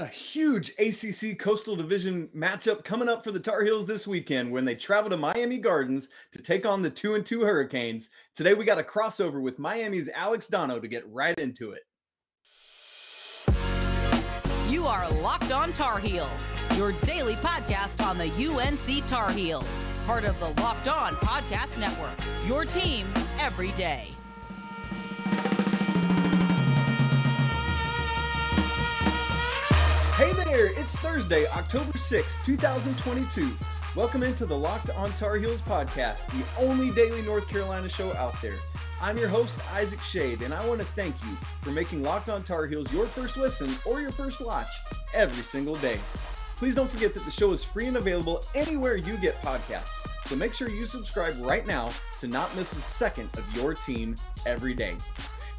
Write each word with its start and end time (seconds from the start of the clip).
A 0.00 0.06
huge 0.06 0.72
ACC 0.78 1.38
Coastal 1.38 1.76
Division 1.76 2.30
matchup 2.34 2.84
coming 2.84 3.06
up 3.06 3.22
for 3.22 3.32
the 3.32 3.38
Tar 3.38 3.62
Heels 3.62 3.84
this 3.84 4.06
weekend 4.06 4.50
when 4.50 4.64
they 4.64 4.74
travel 4.74 5.10
to 5.10 5.16
Miami 5.18 5.58
Gardens 5.58 6.08
to 6.32 6.40
take 6.40 6.64
on 6.64 6.80
the 6.80 6.88
2 6.88 7.16
and 7.16 7.26
2 7.26 7.42
Hurricanes. 7.42 8.08
Today 8.34 8.54
we 8.54 8.64
got 8.64 8.78
a 8.78 8.82
crossover 8.82 9.42
with 9.42 9.58
Miami's 9.58 10.08
Alex 10.08 10.46
Donno 10.46 10.80
to 10.80 10.88
get 10.88 11.06
right 11.06 11.38
into 11.38 11.72
it. 11.72 11.82
You 14.70 14.86
are 14.86 15.10
Locked 15.20 15.52
On 15.52 15.70
Tar 15.74 15.98
Heels, 15.98 16.50
your 16.76 16.92
daily 17.02 17.34
podcast 17.34 18.02
on 18.02 18.16
the 18.16 18.30
UNC 18.48 19.06
Tar 19.06 19.30
Heels, 19.30 19.90
part 20.06 20.24
of 20.24 20.40
the 20.40 20.48
Locked 20.62 20.88
On 20.88 21.14
Podcast 21.16 21.78
Network. 21.78 22.18
Your 22.46 22.64
team 22.64 23.06
every 23.38 23.72
day. 23.72 24.14
There, 30.52 30.66
it's 30.66 30.90
Thursday, 30.96 31.46
October 31.46 31.96
6, 31.96 32.38
2022. 32.44 33.56
Welcome 33.94 34.24
into 34.24 34.46
the 34.46 34.56
Locked 34.56 34.90
on 34.90 35.12
Tar 35.12 35.36
Heels 35.36 35.60
podcast, 35.60 36.26
the 36.26 36.44
only 36.58 36.90
daily 36.90 37.22
North 37.22 37.48
Carolina 37.48 37.88
show 37.88 38.12
out 38.14 38.34
there. 38.42 38.56
I'm 39.00 39.16
your 39.16 39.28
host, 39.28 39.60
Isaac 39.72 40.00
Shade, 40.00 40.42
and 40.42 40.52
I 40.52 40.66
want 40.66 40.80
to 40.80 40.86
thank 40.86 41.14
you 41.24 41.36
for 41.62 41.70
making 41.70 42.02
Locked 42.02 42.28
on 42.30 42.42
Tar 42.42 42.66
Heels 42.66 42.92
your 42.92 43.06
first 43.06 43.36
listen 43.36 43.76
or 43.84 44.00
your 44.00 44.10
first 44.10 44.40
watch 44.40 44.66
every 45.14 45.44
single 45.44 45.76
day. 45.76 46.00
Please 46.56 46.74
don't 46.74 46.90
forget 46.90 47.14
that 47.14 47.24
the 47.24 47.30
show 47.30 47.52
is 47.52 47.62
free 47.62 47.86
and 47.86 47.96
available 47.96 48.44
anywhere 48.56 48.96
you 48.96 49.16
get 49.18 49.36
podcasts. 49.36 50.04
So 50.26 50.34
make 50.34 50.52
sure 50.52 50.68
you 50.68 50.84
subscribe 50.84 51.38
right 51.42 51.66
now 51.66 51.92
to 52.18 52.26
not 52.26 52.54
miss 52.56 52.72
a 52.72 52.80
second 52.80 53.30
of 53.34 53.56
your 53.56 53.74
team 53.74 54.16
every 54.46 54.74
day. 54.74 54.96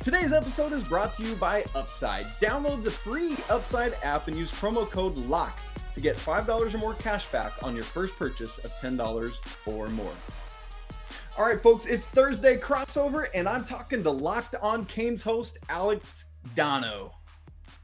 Today's 0.02 0.34
episode 0.34 0.74
is 0.74 0.90
brought 0.90 1.16
to 1.18 1.24
you 1.24 1.36
by 1.36 1.64
Upside. 1.76 2.26
Download 2.40 2.84
the 2.84 2.90
free 2.90 3.38
Upside 3.52 3.94
app 4.02 4.28
and 4.28 4.36
use 4.36 4.50
promo 4.52 4.90
code 4.90 5.14
LOCKED 5.14 5.94
to 5.94 6.02
get 6.02 6.18
$5 6.18 6.74
or 6.74 6.78
more 6.80 6.96
cash 6.96 7.28
back 7.28 7.54
on 7.62 7.76
your 7.76 7.84
first 7.84 8.16
purchase 8.16 8.58
of 8.58 8.72
$10 8.78 9.36
or 9.68 9.90
more. 9.90 10.14
All 11.38 11.46
right, 11.46 11.62
folks, 11.62 11.86
it's 11.86 12.04
Thursday 12.08 12.58
crossover, 12.58 13.28
and 13.36 13.48
I'm 13.48 13.64
talking 13.64 14.02
to 14.02 14.10
Locked 14.10 14.56
On 14.56 14.84
Canes 14.86 15.22
host 15.22 15.60
Alex 15.70 16.26
Donno. 16.56 17.14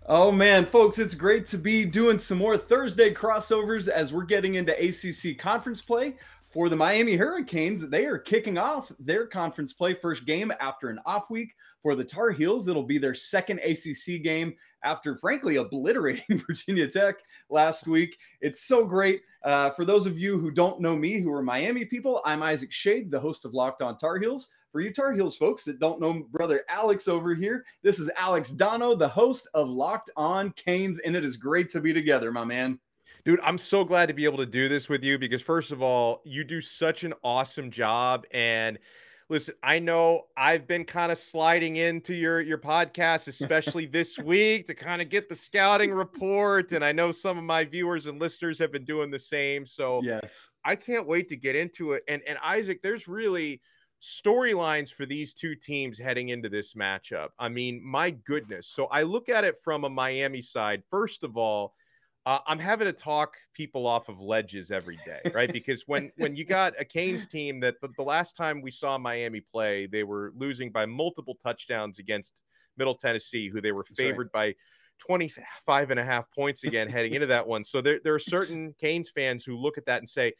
Oh 0.07 0.31
man, 0.31 0.65
folks, 0.65 0.97
it's 0.97 1.13
great 1.13 1.45
to 1.47 1.57
be 1.59 1.85
doing 1.85 2.17
some 2.17 2.39
more 2.39 2.57
Thursday 2.57 3.13
crossovers 3.13 3.89
as 3.89 4.11
we're 4.11 4.23
getting 4.23 4.55
into 4.55 4.73
ACC 4.73 5.37
conference 5.37 5.83
play 5.83 6.15
for 6.45 6.67
the 6.67 6.75
Miami 6.75 7.15
Hurricanes. 7.15 7.87
They 7.87 8.05
are 8.05 8.17
kicking 8.17 8.57
off 8.57 8.91
their 8.99 9.27
conference 9.27 9.71
play 9.71 9.93
first 9.93 10.25
game 10.25 10.51
after 10.59 10.89
an 10.89 10.99
off 11.05 11.29
week. 11.29 11.53
For 11.81 11.95
the 11.95 12.03
Tar 12.03 12.31
Heels, 12.31 12.67
it'll 12.67 12.83
be 12.83 12.97
their 12.97 13.13
second 13.13 13.59
ACC 13.59 14.23
game 14.23 14.55
after, 14.83 15.15
frankly, 15.15 15.57
obliterating 15.57 16.37
Virginia 16.47 16.87
Tech 16.87 17.17
last 17.49 17.87
week. 17.87 18.17
It's 18.41 18.61
so 18.61 18.85
great. 18.85 19.21
Uh, 19.43 19.69
for 19.69 19.85
those 19.85 20.05
of 20.05 20.19
you 20.19 20.39
who 20.39 20.51
don't 20.51 20.81
know 20.81 20.95
me, 20.95 21.19
who 21.19 21.31
are 21.31 21.43
Miami 21.43 21.85
people, 21.85 22.21
I'm 22.25 22.43
Isaac 22.43 22.71
Shade, 22.71 23.11
the 23.11 23.19
host 23.19 23.45
of 23.45 23.53
Locked 23.53 23.81
On 23.81 23.97
Tar 23.97 24.17
Heels. 24.17 24.49
For 24.71 24.81
you 24.81 24.91
Tar 24.91 25.13
Heels 25.13 25.37
folks 25.37 25.63
that 25.63 25.79
don't 25.79 26.01
know 26.01 26.23
brother 26.31 26.63
Alex 26.69 27.07
over 27.07 27.33
here, 27.33 27.63
this 27.83 27.99
is 27.99 28.09
Alex 28.17 28.51
Donno, 28.51 28.95
the 28.95 29.07
host 29.07 29.47
of 29.53 29.69
Locked 29.69 30.09
On 30.17 30.51
Canes, 30.51 30.99
and 30.99 31.15
it 31.15 31.23
is 31.23 31.37
great 31.37 31.69
to 31.69 31.81
be 31.81 31.93
together, 31.93 32.31
my 32.31 32.43
man. 32.43 32.79
Dude, 33.27 33.39
I'm 33.43 33.57
so 33.57 33.83
glad 33.83 34.05
to 34.07 34.13
be 34.13 34.25
able 34.25 34.37
to 34.37 34.45
do 34.45 34.69
this 34.69 34.87
with 34.87 35.03
you 35.03 35.17
because, 35.17 35.41
first 35.41 35.71
of 35.71 35.81
all, 35.81 36.21
you 36.23 36.43
do 36.43 36.61
such 36.61 37.03
an 37.03 37.13
awesome 37.23 37.71
job. 37.71 38.25
And 38.31 38.79
listen, 39.29 39.55
I 39.61 39.79
know 39.79 40.23
I've 40.35 40.67
been 40.67 40.85
kind 40.85 41.11
of 41.11 41.17
sliding 41.17 41.75
into 41.77 42.13
your 42.13 42.41
your 42.41 42.57
podcast, 42.57 43.27
especially 43.27 43.85
this 43.85 44.17
week, 44.23 44.67
to 44.67 44.73
kind 44.73 45.01
of 45.01 45.09
get 45.09 45.29
the 45.29 45.35
scouting 45.35 45.91
report. 45.91 46.71
And 46.71 46.83
I 46.83 46.91
know 46.91 47.11
some 47.11 47.37
of 47.37 47.43
my 47.43 47.65
viewers 47.65 48.05
and 48.05 48.19
listeners 48.19 48.59
have 48.59 48.71
been 48.71 48.85
doing 48.85 49.11
the 49.11 49.19
same. 49.19 49.65
So 49.65 50.01
yes, 50.03 50.49
I 50.63 50.75
can't 50.75 51.07
wait 51.07 51.29
to 51.29 51.35
get 51.35 51.55
into 51.55 51.93
it. 51.93 52.03
And 52.07 52.21
and 52.27 52.37
Isaac, 52.43 52.81
there's 52.81 53.07
really 53.07 53.61
storylines 54.01 54.93
for 54.93 55.05
these 55.05 55.33
two 55.33 55.55
teams 55.55 55.97
heading 55.97 56.29
into 56.29 56.49
this 56.49 56.75
matchup. 56.75 57.29
I 57.39 57.49
mean, 57.49 57.81
my 57.83 58.11
goodness. 58.11 58.67
So 58.67 58.85
I 58.85 59.01
look 59.03 59.27
at 59.27 59.43
it 59.43 59.55
from 59.63 59.83
a 59.83 59.89
Miami 59.89 60.41
side. 60.41 60.83
First 60.89 61.23
of 61.23 61.35
all 61.35 61.73
uh, 62.27 62.39
I'm 62.45 62.59
having 62.59 62.87
to 62.87 62.93
talk 62.93 63.37
people 63.53 63.87
off 63.87 64.09
of 64.09 64.19
ledges 64.19 64.69
every 64.69 64.97
day, 65.05 65.21
right? 65.33 65.49
Because 65.51 65.83
when 65.87 66.11
when 66.17 66.35
you 66.35 66.43
got 66.43 66.73
a 66.77 66.83
Canes 66.83 67.25
team 67.31 67.61
that 67.61 67.75
the, 67.81 67.87
the, 67.95 68.03
last 68.03 68.35
time 68.35 68.61
we 68.61 68.69
saw 68.69 68.97
Miami 68.97 69.39
play, 69.39 69.87
they 69.87 70.03
were 70.03 70.33
losing 70.35 70.69
by 70.69 70.85
multiple 70.85 71.37
touchdowns 71.41 71.99
against 71.99 72.41
Middle 72.75 72.95
Tennessee, 72.95 73.47
who 73.47 73.61
they 73.61 73.71
were 73.71 73.85
favored 73.85 74.29
right. 74.33 74.57
by 74.57 75.05
25 75.07 75.91
and 75.91 76.01
a 76.01 76.03
half 76.03 76.29
points 76.31 76.65
again 76.65 76.89
heading 76.89 77.13
into 77.13 77.27
that 77.27 77.47
one. 77.47 77.63
So 77.63 77.79
there, 77.79 78.01
there 78.03 78.13
are 78.13 78.19
certain 78.19 78.75
Canes 78.77 79.09
fans 79.09 79.45
who 79.45 79.55
look 79.55 79.77
at 79.77 79.85
that 79.85 79.99
and 79.99 80.09
say, 80.09 80.33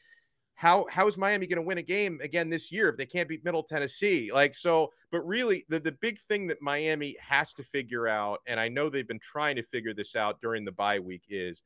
how 0.57 0.88
how 0.90 1.07
is 1.07 1.18
Miami 1.18 1.45
going 1.45 1.62
to 1.62 1.68
win 1.68 1.78
a 1.78 1.84
game 1.84 2.19
again 2.22 2.50
this 2.50 2.72
year 2.72 2.90
if 2.90 2.97
they 2.97 3.06
can't 3.06 3.29
beat 3.29 3.45
Middle 3.45 3.63
Tennessee? 3.63 4.31
Like 4.34 4.56
so, 4.56 4.91
but 5.12 5.22
really 5.22 5.66
the 5.69 5.79
the 5.79 5.91
big 5.91 6.19
thing 6.19 6.47
that 6.47 6.62
Miami 6.62 7.16
has 7.19 7.53
to 7.53 7.63
figure 7.63 8.07
out, 8.07 8.40
and 8.47 8.59
I 8.59 8.68
know 8.68 8.90
they've 8.90 9.07
been 9.07 9.19
trying 9.19 9.56
to 9.57 9.63
figure 9.63 9.94
this 9.94 10.16
out 10.16 10.41
during 10.41 10.66
the 10.66 10.72
bye 10.72 11.00
week, 11.00 11.23
is 11.29 11.62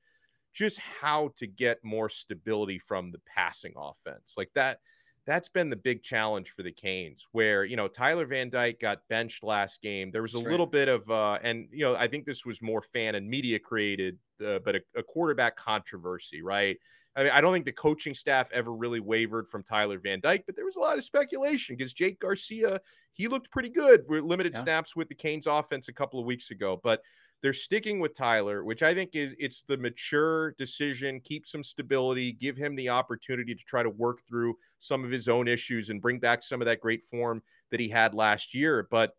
just 0.53 0.77
how 0.77 1.31
to 1.37 1.47
get 1.47 1.83
more 1.83 2.09
stability 2.09 2.77
from 2.77 3.11
the 3.11 3.21
passing 3.25 3.73
offense. 3.77 4.33
Like 4.35 4.51
that, 4.55 4.79
that's 5.25 5.47
been 5.47 5.69
the 5.69 5.77
big 5.77 6.03
challenge 6.03 6.51
for 6.51 6.61
the 6.61 6.73
Canes, 6.73 7.25
where, 7.31 7.63
you 7.63 7.77
know, 7.77 7.87
Tyler 7.87 8.25
Van 8.25 8.49
Dyke 8.49 8.81
got 8.81 9.07
benched 9.07 9.41
last 9.41 9.81
game. 9.81 10.11
There 10.11 10.21
was 10.21 10.33
a 10.33 10.39
little 10.39 10.65
bit 10.65 10.89
of, 10.89 11.09
uh, 11.09 11.39
and, 11.41 11.69
you 11.71 11.85
know, 11.85 11.95
I 11.95 12.07
think 12.07 12.25
this 12.25 12.45
was 12.45 12.61
more 12.61 12.81
fan 12.81 13.15
and 13.15 13.29
media 13.29 13.59
created, 13.59 14.17
uh, 14.45 14.59
but 14.59 14.75
a, 14.75 14.81
a 14.97 15.03
quarterback 15.03 15.55
controversy, 15.55 16.41
right? 16.41 16.77
I 17.15 17.23
mean, 17.23 17.31
I 17.33 17.41
don't 17.41 17.51
think 17.51 17.65
the 17.65 17.73
coaching 17.73 18.13
staff 18.13 18.49
ever 18.53 18.73
really 18.73 19.01
wavered 19.01 19.47
from 19.47 19.63
Tyler 19.63 19.99
Van 19.99 20.21
Dyke, 20.21 20.43
but 20.45 20.55
there 20.55 20.65
was 20.65 20.77
a 20.77 20.79
lot 20.79 20.97
of 20.97 21.03
speculation 21.03 21.75
because 21.75 21.93
Jake 21.93 22.19
Garcia, 22.19 22.79
he 23.13 23.27
looked 23.27 23.51
pretty 23.51 23.69
good 23.69 24.03
with 24.07 24.23
limited 24.23 24.53
yeah. 24.53 24.61
snaps 24.61 24.95
with 24.95 25.09
the 25.09 25.15
Canes 25.15 25.47
offense 25.47 25.89
a 25.89 25.93
couple 25.93 26.19
of 26.19 26.25
weeks 26.25 26.51
ago. 26.51 26.79
But 26.81 27.01
they're 27.41 27.53
sticking 27.53 27.99
with 27.99 28.15
Tyler, 28.15 28.63
which 28.63 28.83
I 28.83 28.93
think 28.93 29.11
is 29.13 29.35
it's 29.39 29.63
the 29.63 29.77
mature 29.77 30.51
decision, 30.57 31.19
keep 31.21 31.47
some 31.47 31.63
stability, 31.63 32.31
give 32.31 32.55
him 32.55 32.75
the 32.75 32.89
opportunity 32.89 33.55
to 33.55 33.63
try 33.63 33.83
to 33.83 33.89
work 33.89 34.19
through 34.27 34.55
some 34.77 35.03
of 35.03 35.11
his 35.11 35.27
own 35.27 35.47
issues 35.47 35.89
and 35.89 36.01
bring 36.01 36.19
back 36.19 36.43
some 36.43 36.61
of 36.61 36.65
that 36.67 36.79
great 36.79 37.03
form 37.03 37.41
that 37.71 37.79
he 37.79 37.89
had 37.89 38.13
last 38.13 38.53
year. 38.53 38.87
But 38.89 39.11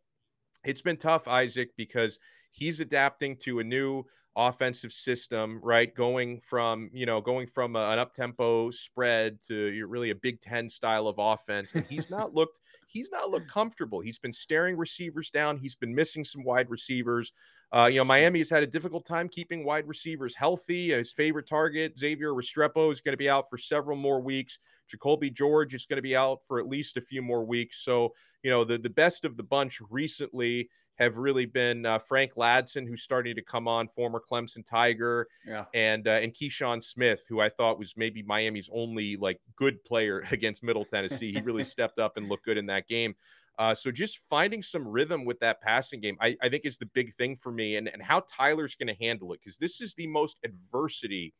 it's 0.64 0.82
been 0.82 0.96
tough, 0.96 1.26
Isaac, 1.26 1.70
because 1.76 2.18
he's 2.52 2.80
adapting 2.80 3.36
to 3.38 3.58
a 3.58 3.64
new 3.64 4.04
offensive 4.36 4.92
system, 4.92 5.60
right? 5.62 5.94
Going 5.94 6.40
from, 6.40 6.90
you 6.92 7.06
know, 7.06 7.20
going 7.20 7.46
from 7.46 7.76
a, 7.76 7.90
an 7.90 7.98
up 7.98 8.14
tempo 8.14 8.70
spread 8.70 9.40
to 9.48 9.86
really 9.86 10.10
a 10.10 10.14
Big 10.14 10.40
Ten 10.40 10.68
style 10.68 11.06
of 11.06 11.16
offense. 11.18 11.74
And 11.74 11.84
he's 11.86 12.10
not 12.10 12.34
looked, 12.34 12.60
he's 12.86 13.10
not 13.10 13.30
looked 13.30 13.48
comfortable. 13.48 14.00
He's 14.00 14.18
been 14.18 14.32
staring 14.32 14.76
receivers 14.76 15.30
down. 15.30 15.58
He's 15.58 15.74
been 15.74 15.94
missing 15.94 16.24
some 16.24 16.44
wide 16.44 16.70
receivers. 16.70 17.32
Uh, 17.72 17.88
you 17.90 17.96
know, 17.96 18.04
Miami 18.04 18.38
has 18.38 18.50
had 18.50 18.62
a 18.62 18.66
difficult 18.66 19.06
time 19.06 19.28
keeping 19.28 19.64
wide 19.64 19.88
receivers 19.88 20.34
healthy. 20.34 20.90
His 20.90 21.12
favorite 21.12 21.46
target, 21.46 21.98
Xavier 21.98 22.32
Restrepo, 22.32 22.92
is 22.92 23.00
going 23.00 23.14
to 23.14 23.18
be 23.18 23.30
out 23.30 23.48
for 23.48 23.56
several 23.56 23.96
more 23.96 24.20
weeks. 24.20 24.58
Jacoby 24.88 25.30
George 25.30 25.74
is 25.74 25.86
going 25.86 25.96
to 25.96 26.02
be 26.02 26.14
out 26.14 26.40
for 26.46 26.58
at 26.58 26.68
least 26.68 26.98
a 26.98 27.00
few 27.00 27.22
more 27.22 27.44
weeks. 27.44 27.82
So, 27.82 28.12
you 28.42 28.50
know, 28.50 28.62
the, 28.62 28.76
the 28.76 28.90
best 28.90 29.24
of 29.24 29.38
the 29.38 29.42
bunch 29.42 29.80
recently 29.88 30.68
have 30.98 31.16
really 31.16 31.46
been 31.46 31.86
uh, 31.86 31.98
Frank 31.98 32.34
Ladson, 32.34 32.86
who's 32.86 33.02
starting 33.02 33.34
to 33.34 33.42
come 33.42 33.66
on, 33.66 33.88
former 33.88 34.20
Clemson 34.20 34.64
Tiger, 34.64 35.26
yeah. 35.46 35.64
and 35.74 36.06
uh, 36.06 36.12
and 36.12 36.34
Keyshawn 36.34 36.84
Smith, 36.84 37.24
who 37.28 37.40
I 37.40 37.48
thought 37.48 37.78
was 37.78 37.94
maybe 37.96 38.22
Miami's 38.22 38.70
only 38.72 39.16
like 39.16 39.40
good 39.56 39.82
player 39.84 40.24
against 40.30 40.62
Middle 40.62 40.84
Tennessee. 40.84 41.32
He 41.32 41.40
really 41.40 41.64
stepped 41.66 41.98
up 41.98 42.16
and 42.16 42.28
looked 42.28 42.44
good 42.44 42.58
in 42.58 42.66
that 42.66 42.88
game. 42.88 43.14
Uh, 43.58 43.74
so 43.74 43.90
just 43.90 44.18
finding 44.30 44.62
some 44.62 44.86
rhythm 44.86 45.24
with 45.24 45.38
that 45.40 45.60
passing 45.60 46.00
game, 46.00 46.16
I, 46.20 46.36
I 46.40 46.48
think 46.48 46.64
is 46.64 46.78
the 46.78 46.86
big 46.86 47.14
thing 47.14 47.36
for 47.36 47.52
me, 47.52 47.76
and 47.76 47.88
and 47.88 48.02
how 48.02 48.24
Tyler's 48.30 48.74
going 48.74 48.94
to 48.94 49.04
handle 49.04 49.32
it 49.32 49.40
because 49.42 49.56
this 49.56 49.80
is 49.80 49.94
the 49.94 50.06
most 50.06 50.36
adversity 50.44 51.34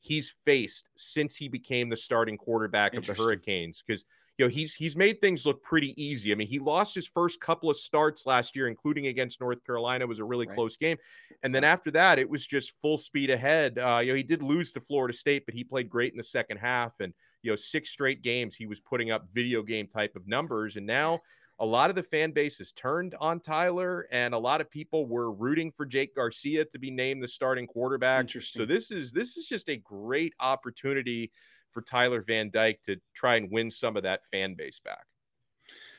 he's 0.00 0.34
faced 0.44 0.90
since 0.96 1.34
he 1.36 1.48
became 1.48 1.88
the 1.88 1.96
starting 1.96 2.36
quarterback 2.36 2.94
of 2.94 3.06
the 3.06 3.14
Hurricanes 3.14 3.82
because 3.84 4.04
you 4.38 4.44
know 4.44 4.50
he's 4.50 4.74
he's 4.74 4.96
made 4.96 5.20
things 5.20 5.46
look 5.46 5.62
pretty 5.62 6.00
easy. 6.02 6.32
I 6.32 6.34
mean, 6.34 6.48
he 6.48 6.58
lost 6.58 6.94
his 6.94 7.06
first 7.06 7.40
couple 7.40 7.70
of 7.70 7.76
starts 7.76 8.26
last 8.26 8.54
year, 8.54 8.68
including 8.68 9.06
against 9.06 9.40
North 9.40 9.64
Carolina, 9.64 10.04
it 10.04 10.08
was 10.08 10.18
a 10.18 10.24
really 10.24 10.46
right. 10.46 10.54
close 10.54 10.76
game, 10.76 10.98
and 11.42 11.54
then 11.54 11.64
after 11.64 11.90
that, 11.92 12.18
it 12.18 12.28
was 12.28 12.46
just 12.46 12.72
full 12.82 12.98
speed 12.98 13.30
ahead. 13.30 13.78
Uh, 13.78 14.00
you 14.02 14.12
know, 14.12 14.16
he 14.16 14.22
did 14.22 14.42
lose 14.42 14.72
to 14.72 14.80
Florida 14.80 15.16
State, 15.16 15.46
but 15.46 15.54
he 15.54 15.64
played 15.64 15.88
great 15.88 16.12
in 16.12 16.18
the 16.18 16.24
second 16.24 16.58
half, 16.58 17.00
and 17.00 17.14
you 17.42 17.50
know, 17.50 17.56
six 17.56 17.90
straight 17.90 18.22
games 18.22 18.56
he 18.56 18.66
was 18.66 18.80
putting 18.80 19.10
up 19.10 19.26
video 19.32 19.62
game 19.62 19.86
type 19.86 20.16
of 20.16 20.26
numbers, 20.26 20.76
and 20.76 20.86
now 20.86 21.20
a 21.58 21.64
lot 21.64 21.88
of 21.88 21.96
the 21.96 22.02
fan 22.02 22.32
base 22.32 22.58
has 22.58 22.72
turned 22.72 23.14
on 23.18 23.40
Tyler, 23.40 24.06
and 24.10 24.34
a 24.34 24.38
lot 24.38 24.60
of 24.60 24.70
people 24.70 25.06
were 25.06 25.32
rooting 25.32 25.72
for 25.72 25.86
Jake 25.86 26.14
Garcia 26.14 26.64
to 26.66 26.78
be 26.78 26.90
named 26.90 27.22
the 27.22 27.28
starting 27.28 27.66
quarterback. 27.66 28.28
So 28.28 28.66
this 28.66 28.90
is 28.90 29.12
this 29.12 29.36
is 29.36 29.46
just 29.46 29.70
a 29.70 29.76
great 29.76 30.34
opportunity 30.40 31.32
for 31.76 31.82
Tyler 31.82 32.22
Van 32.22 32.48
Dyke 32.50 32.80
to 32.84 32.96
try 33.14 33.36
and 33.36 33.50
win 33.50 33.70
some 33.70 33.98
of 33.98 34.04
that 34.04 34.24
fan 34.24 34.54
base 34.54 34.80
back. 34.82 35.04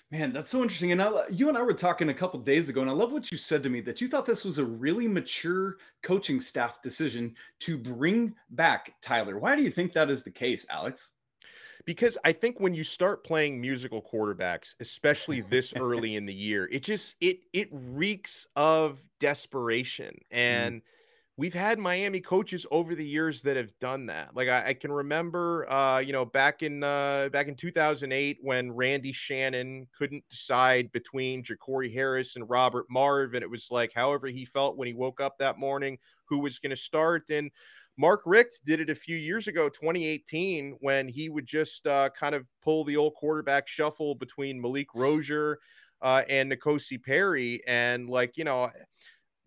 Man, 0.09 0.33
that's 0.33 0.49
so 0.49 0.63
interesting. 0.63 0.91
And 0.91 0.99
I, 0.99 1.11
you 1.29 1.49
and 1.49 1.57
I 1.57 1.61
were 1.61 1.73
talking 1.73 2.09
a 2.09 2.15
couple 2.15 2.39
days 2.39 2.67
ago, 2.67 2.81
and 2.81 2.89
I 2.89 2.93
love 2.93 3.11
what 3.11 3.31
you 3.31 3.37
said 3.37 3.61
to 3.61 3.69
me 3.69 3.79
that 3.81 4.01
you 4.01 4.07
thought 4.07 4.25
this 4.25 4.43
was 4.43 4.57
a 4.57 4.65
really 4.65 5.07
mature 5.07 5.77
coaching 6.01 6.39
staff 6.39 6.81
decision 6.81 7.35
to 7.59 7.77
bring 7.77 8.33
back 8.49 8.95
Tyler. 9.03 9.37
Why 9.37 9.55
do 9.55 9.61
you 9.61 9.69
think 9.69 9.93
that 9.93 10.09
is 10.09 10.23
the 10.23 10.31
case, 10.31 10.65
Alex? 10.71 11.11
Because 11.85 12.17
I 12.25 12.31
think 12.31 12.59
when 12.59 12.73
you 12.73 12.83
start 12.83 13.23
playing 13.23 13.61
musical 13.61 14.01
quarterbacks, 14.01 14.73
especially 14.79 15.41
this 15.41 15.75
early 15.75 16.15
in 16.15 16.25
the 16.25 16.33
year, 16.33 16.67
it 16.71 16.81
just 16.81 17.17
it 17.21 17.41
it 17.53 17.69
reeks 17.71 18.47
of 18.55 18.99
desperation 19.19 20.15
mm. 20.33 20.37
and. 20.37 20.81
Mm 20.81 20.85
we've 21.37 21.53
had 21.53 21.77
Miami 21.77 22.19
coaches 22.19 22.65
over 22.71 22.95
the 22.95 23.07
years 23.07 23.41
that 23.43 23.55
have 23.55 23.71
done 23.79 24.07
that. 24.07 24.35
Like 24.35 24.49
I, 24.49 24.69
I 24.69 24.73
can 24.73 24.91
remember, 24.91 25.71
uh, 25.71 25.99
you 25.99 26.11
know, 26.11 26.25
back 26.25 26.63
in 26.63 26.83
uh, 26.83 27.29
back 27.31 27.47
in 27.47 27.55
2008 27.55 28.39
when 28.41 28.71
Randy 28.71 29.11
Shannon 29.11 29.87
couldn't 29.97 30.27
decide 30.29 30.91
between 30.91 31.43
Jacory 31.43 31.93
Harris 31.93 32.35
and 32.35 32.49
Robert 32.49 32.85
Marve, 32.89 33.35
and 33.35 33.43
it 33.43 33.49
was 33.49 33.69
like 33.71 33.93
however 33.93 34.27
he 34.27 34.45
felt 34.45 34.77
when 34.77 34.87
he 34.87 34.93
woke 34.93 35.21
up 35.21 35.37
that 35.37 35.59
morning, 35.59 35.97
who 36.25 36.39
was 36.39 36.59
going 36.59 36.71
to 36.71 36.75
start. 36.75 37.29
And 37.29 37.51
Mark 37.97 38.21
Richt 38.25 38.61
did 38.65 38.79
it 38.79 38.89
a 38.89 38.95
few 38.95 39.15
years 39.15 39.47
ago, 39.47 39.69
2018, 39.69 40.77
when 40.81 41.07
he 41.07 41.29
would 41.29 41.45
just 41.45 41.87
uh, 41.87 42.09
kind 42.09 42.35
of 42.35 42.45
pull 42.63 42.83
the 42.83 42.97
old 42.97 43.13
quarterback 43.15 43.67
shuffle 43.67 44.15
between 44.15 44.61
Malik 44.61 44.87
Rosier 44.93 45.59
uh, 46.01 46.23
and 46.29 46.51
N'Kosi 46.51 47.01
Perry, 47.03 47.61
and 47.67 48.09
like 48.09 48.37
you 48.37 48.43
know 48.43 48.69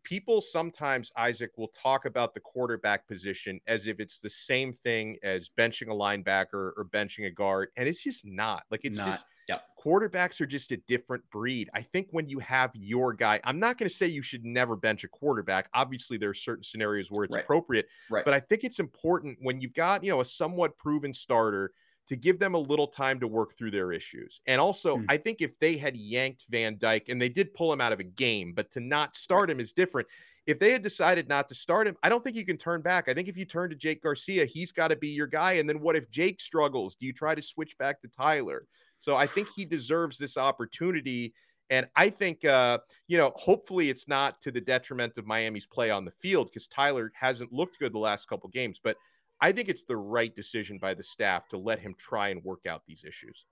people 0.03 0.41
sometimes, 0.41 1.13
Isaac, 1.17 1.51
will 1.57 1.69
talk 1.69 2.05
about 2.05 2.35
the 2.35 2.41
quarterback 2.41 3.07
position 3.07 3.61
as 3.67 3.87
if 3.87 4.01
it's 4.01 4.21
the 4.21 4.31
same 4.31 4.73
thing 4.73 5.17
as 5.23 5.51
benching 5.59 5.89
a 5.89 5.95
linebacker 5.95 6.73
or 6.77 6.89
benching 6.91 7.27
a 7.27 7.31
guard. 7.31 7.69
And 7.77 7.89
it's 7.89 8.03
just 8.03 8.25
not. 8.25 8.65
Like 8.71 8.85
it's 8.85 8.99
not. 8.99 9.07
just 9.07 9.27
yep. 9.49 9.63
quarterbacks 9.83 10.41
are 10.41 10.47
just 10.47 10.73
a 10.73 10.77
different 10.77 11.23
breed. 11.31 11.71
I 11.75 11.83
think 11.83 12.09
when 12.11 12.29
you 12.29 12.39
have 12.41 12.71
your 12.75 13.13
guy, 13.13 13.41
I'm 13.45 13.59
not 13.59 13.79
going 13.79 13.89
to 13.89 13.95
say 13.95 14.07
you 14.07 14.23
should 14.23 14.45
never 14.45 14.77
bench 14.77 15.05
a 15.05 15.09
quarterback. 15.09 15.69
Obviously, 15.75 16.17
there 16.17 16.31
are 16.31 16.35
certain 16.35 16.65
scenarios 16.65 17.11
where 17.11 17.25
it's 17.25 17.35
right. 17.35 17.45
appropriate. 17.45 17.87
Right. 18.11 18.25
But 18.25 18.35
I 18.35 18.41
think 18.41 18.65
it's 18.65 18.81
important 18.81 19.39
when 19.41 19.61
you've 19.61 19.75
got, 19.75 20.05
you 20.05 20.11
know, 20.11 20.21
a 20.21 20.25
somewhat 20.25 20.77
proven 20.79 21.13
starter 21.13 21.73
to 22.11 22.17
give 22.17 22.41
them 22.41 22.55
a 22.55 22.59
little 22.59 22.89
time 22.89 23.21
to 23.21 23.29
work 23.29 23.57
through 23.57 23.71
their 23.71 23.93
issues. 23.93 24.41
And 24.49 24.61
also, 24.61 24.97
mm. 24.97 25.05
I 25.09 25.17
think 25.17 25.41
if 25.41 25.57
they 25.61 25.77
had 25.77 25.97
yanked 25.97 26.43
Van 26.51 26.77
Dyke 26.77 27.09
and 27.09 27.23
they 27.23 27.29
did 27.29 27.55
pull 27.55 27.73
him 27.73 27.81
out 27.81 27.93
of 27.93 28.01
a 28.01 28.05
game, 28.05 28.53
but 28.53 28.69
to 28.73 28.81
not 28.81 29.15
start 29.15 29.49
him 29.49 29.61
is 29.61 29.73
different. 29.73 30.09
If 30.45 30.59
they 30.59 30.73
had 30.73 30.83
decided 30.83 31.29
not 31.29 31.49
to 31.51 31.55
start 31.55 31.87
him, 31.87 31.97
I 32.03 32.09
don't 32.09 32.25
think 32.25 32.35
you 32.35 32.45
can 32.45 32.57
turn 32.57 32.81
back. 32.83 33.09
I 33.09 33.15
think 33.15 33.29
if 33.29 33.37
you 33.37 33.45
turn 33.45 33.71
to 33.71 33.77
Jake 33.77 34.03
Garcia, 34.03 34.45
he's 34.45 34.73
got 34.73 34.89
to 34.89 34.97
be 34.97 35.11
your 35.11 35.29
guy. 35.29 35.53
And 35.53 35.69
then 35.69 35.79
what 35.79 35.95
if 35.95 36.11
Jake 36.11 36.41
struggles? 36.41 36.97
Do 36.97 37.07
you 37.07 37.13
try 37.13 37.37
to 37.37 37.43
switch 37.43 37.79
back 37.79 38.03
to 38.03 38.09
Tyler? 38.09 38.67
So 38.99 39.15
I 39.15 39.29
think 39.29 39.47
he 39.55 39.65
deserves 39.65 40.19
this 40.19 40.37
opportunity. 40.37 41.33
And 41.69 41.87
I 41.95 42.09
think, 42.09 42.45
uh, 42.45 42.79
you 43.07 43.19
know, 43.19 43.31
hopefully 43.37 43.89
it's 43.89 44.09
not 44.09 44.41
to 44.41 44.51
the 44.51 44.61
detriment 44.61 45.17
of 45.17 45.29
Miami's 45.29 45.67
play 45.67 45.93
on 45.93 46.05
the 46.05 46.11
field 46.11 46.49
because 46.49 46.67
Tyler 46.67 47.13
hasn't 47.15 47.53
looked 47.53 47.79
good 47.79 47.93
the 47.93 48.01
last 48.01 48.29
couple 48.29 48.51
games. 48.51 48.81
But 48.83 48.97
I 49.41 49.53
think 49.53 49.69
it's 49.69 49.85
the 49.85 49.97
right 49.97 50.35
decision 50.35 50.79
by 50.79 50.95
the 50.95 51.03
staff 51.03 51.49
to 51.49 51.59
let 51.59 51.79
him 51.79 51.95
try 51.97 52.29
and 52.29 52.45
work 52.45 52.67
out 52.67 52.83
these 52.87 53.05
issues. 53.05 53.47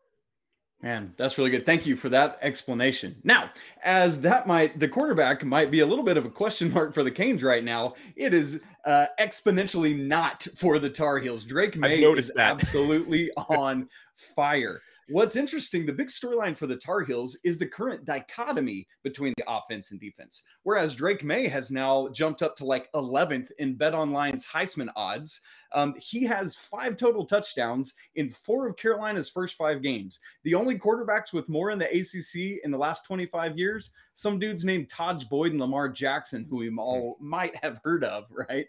Man, 0.82 1.12
that's 1.16 1.36
really 1.38 1.50
good. 1.50 1.66
Thank 1.66 1.86
you 1.86 1.96
for 1.96 2.08
that 2.10 2.38
explanation. 2.40 3.16
Now, 3.24 3.50
as 3.82 4.20
that 4.20 4.46
might, 4.46 4.78
the 4.78 4.86
quarterback 4.86 5.44
might 5.44 5.72
be 5.72 5.80
a 5.80 5.86
little 5.86 6.04
bit 6.04 6.16
of 6.16 6.24
a 6.24 6.30
question 6.30 6.72
mark 6.72 6.94
for 6.94 7.02
the 7.02 7.10
Canes 7.10 7.42
right 7.42 7.64
now. 7.64 7.94
It 8.14 8.32
is 8.32 8.60
uh, 8.84 9.06
exponentially 9.18 9.98
not 9.98 10.46
for 10.56 10.78
the 10.78 10.88
Tar 10.88 11.18
Heels. 11.18 11.42
Drake 11.42 11.76
Maye 11.76 12.04
is 12.04 12.32
that. 12.34 12.50
absolutely 12.60 13.30
on 13.48 13.88
fire. 14.14 14.80
What's 15.10 15.36
interesting, 15.36 15.86
the 15.86 15.92
big 15.94 16.08
storyline 16.08 16.54
for 16.54 16.66
the 16.66 16.76
Tar 16.76 17.00
Heels 17.02 17.38
is 17.42 17.56
the 17.56 17.66
current 17.66 18.04
dichotomy 18.04 18.86
between 19.02 19.32
the 19.38 19.44
offense 19.50 19.90
and 19.90 19.98
defense. 19.98 20.42
Whereas 20.64 20.94
Drake 20.94 21.24
Maye 21.24 21.48
has 21.48 21.70
now 21.70 22.08
jumped 22.08 22.42
up 22.42 22.56
to 22.56 22.66
like 22.66 22.92
11th 22.92 23.50
in 23.58 23.74
Bet 23.74 23.94
Online's 23.94 24.44
Heisman 24.44 24.90
odds. 24.96 25.40
Um, 25.72 25.94
he 25.98 26.24
has 26.24 26.56
five 26.56 26.98
total 26.98 27.24
touchdowns 27.24 27.94
in 28.16 28.28
four 28.28 28.68
of 28.68 28.76
Carolina's 28.76 29.30
first 29.30 29.54
five 29.54 29.82
games. 29.82 30.20
The 30.44 30.54
only 30.54 30.78
quarterbacks 30.78 31.32
with 31.32 31.48
more 31.48 31.70
in 31.70 31.78
the 31.78 31.88
ACC 31.88 32.62
in 32.62 32.70
the 32.70 32.76
last 32.76 33.06
25 33.06 33.56
years, 33.56 33.92
some 34.14 34.38
dudes 34.38 34.62
named 34.62 34.90
Tajh 34.90 35.26
Boyd 35.30 35.52
and 35.52 35.60
Lamar 35.60 35.88
Jackson, 35.88 36.46
who 36.50 36.56
we 36.56 36.70
all 36.76 37.16
might 37.18 37.56
have 37.62 37.80
heard 37.82 38.04
of, 38.04 38.26
right? 38.50 38.66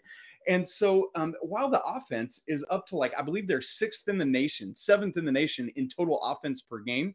And 0.48 0.66
so 0.66 1.10
um, 1.14 1.34
while 1.42 1.68
the 1.68 1.82
offense 1.84 2.42
is 2.48 2.64
up 2.70 2.86
to 2.88 2.96
like, 2.96 3.12
I 3.18 3.22
believe 3.22 3.46
they're 3.46 3.60
sixth 3.60 4.08
in 4.08 4.18
the 4.18 4.24
nation, 4.24 4.74
seventh 4.74 5.16
in 5.16 5.24
the 5.24 5.32
nation 5.32 5.70
in 5.76 5.88
total 5.88 6.20
offense 6.22 6.62
per 6.62 6.78
game, 6.78 7.14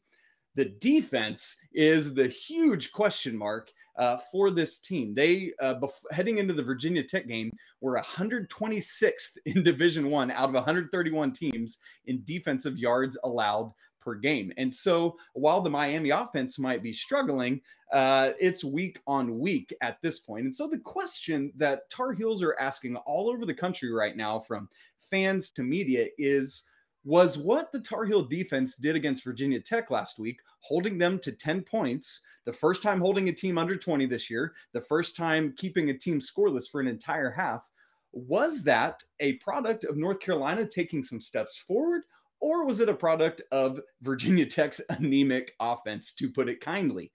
the 0.55 0.65
defense 0.65 1.57
is 1.73 2.13
the 2.13 2.27
huge 2.27 2.91
question 2.91 3.37
mark 3.37 3.71
uh, 3.97 4.17
for 4.31 4.51
this 4.51 4.77
team. 4.77 5.13
They 5.13 5.53
uh, 5.59 5.75
bef- 5.75 6.11
heading 6.11 6.37
into 6.37 6.53
the 6.53 6.63
Virginia 6.63 7.03
Tech 7.03 7.27
game 7.27 7.51
were 7.81 8.01
126th 8.01 9.37
in 9.45 9.63
Division 9.63 10.09
One 10.09 10.31
out 10.31 10.49
of 10.49 10.55
131 10.55 11.31
teams 11.31 11.79
in 12.05 12.21
defensive 12.25 12.77
yards 12.77 13.17
allowed 13.23 13.73
per 14.05 14.15
game. 14.15 14.53
And 14.55 14.73
so 14.73 15.17
while 15.33 15.59
the 15.59 15.69
Miami 15.69 16.11
offense 16.11 16.57
might 16.57 16.81
be 16.81 16.93
struggling, 16.93 17.59
uh, 17.91 18.31
it's 18.39 18.63
week 18.63 18.99
on 19.07 19.39
week 19.39 19.73
at 19.81 20.01
this 20.01 20.19
point. 20.19 20.45
And 20.45 20.55
so 20.55 20.67
the 20.67 20.79
question 20.79 21.51
that 21.57 21.89
Tar 21.89 22.13
Heels 22.13 22.41
are 22.41 22.55
asking 22.59 22.95
all 22.97 23.29
over 23.29 23.45
the 23.45 23.53
country 23.53 23.91
right 23.91 24.15
now, 24.15 24.39
from 24.39 24.69
fans 24.99 25.51
to 25.51 25.63
media, 25.63 26.07
is 26.17 26.69
was 27.03 27.37
what 27.37 27.71
the 27.71 27.79
Tar 27.79 28.05
Heel 28.05 28.23
defense 28.23 28.75
did 28.75 28.95
against 28.95 29.23
Virginia 29.23 29.59
Tech 29.59 29.91
last 29.91 30.17
week, 30.17 30.39
holding 30.59 30.97
them 30.97 31.19
to 31.19 31.31
10 31.31 31.61
points, 31.61 32.21
the 32.45 32.53
first 32.53 32.81
time 32.81 32.99
holding 32.99 33.29
a 33.29 33.33
team 33.33 33.59
under 33.59 33.75
20 33.75 34.07
this 34.07 34.29
year, 34.29 34.53
the 34.73 34.81
first 34.81 35.15
time 35.15 35.53
keeping 35.55 35.89
a 35.91 35.97
team 35.97 36.19
scoreless 36.19 36.69
for 36.69 36.81
an 36.81 36.87
entire 36.87 37.29
half. 37.29 37.69
Was 38.11 38.63
that 38.63 39.03
a 39.19 39.33
product 39.33 39.83
of 39.83 39.97
North 39.97 40.19
Carolina 40.19 40.65
taking 40.65 41.03
some 41.03 41.21
steps 41.21 41.57
forward, 41.57 42.03
or 42.41 42.65
was 42.65 42.79
it 42.79 42.89
a 42.89 42.93
product 42.93 43.41
of 43.51 43.79
Virginia 44.01 44.45
Tech's 44.49 44.81
anemic 44.89 45.53
offense, 45.59 46.13
to 46.13 46.31
put 46.31 46.49
it 46.49 46.61
kindly? 46.61 47.11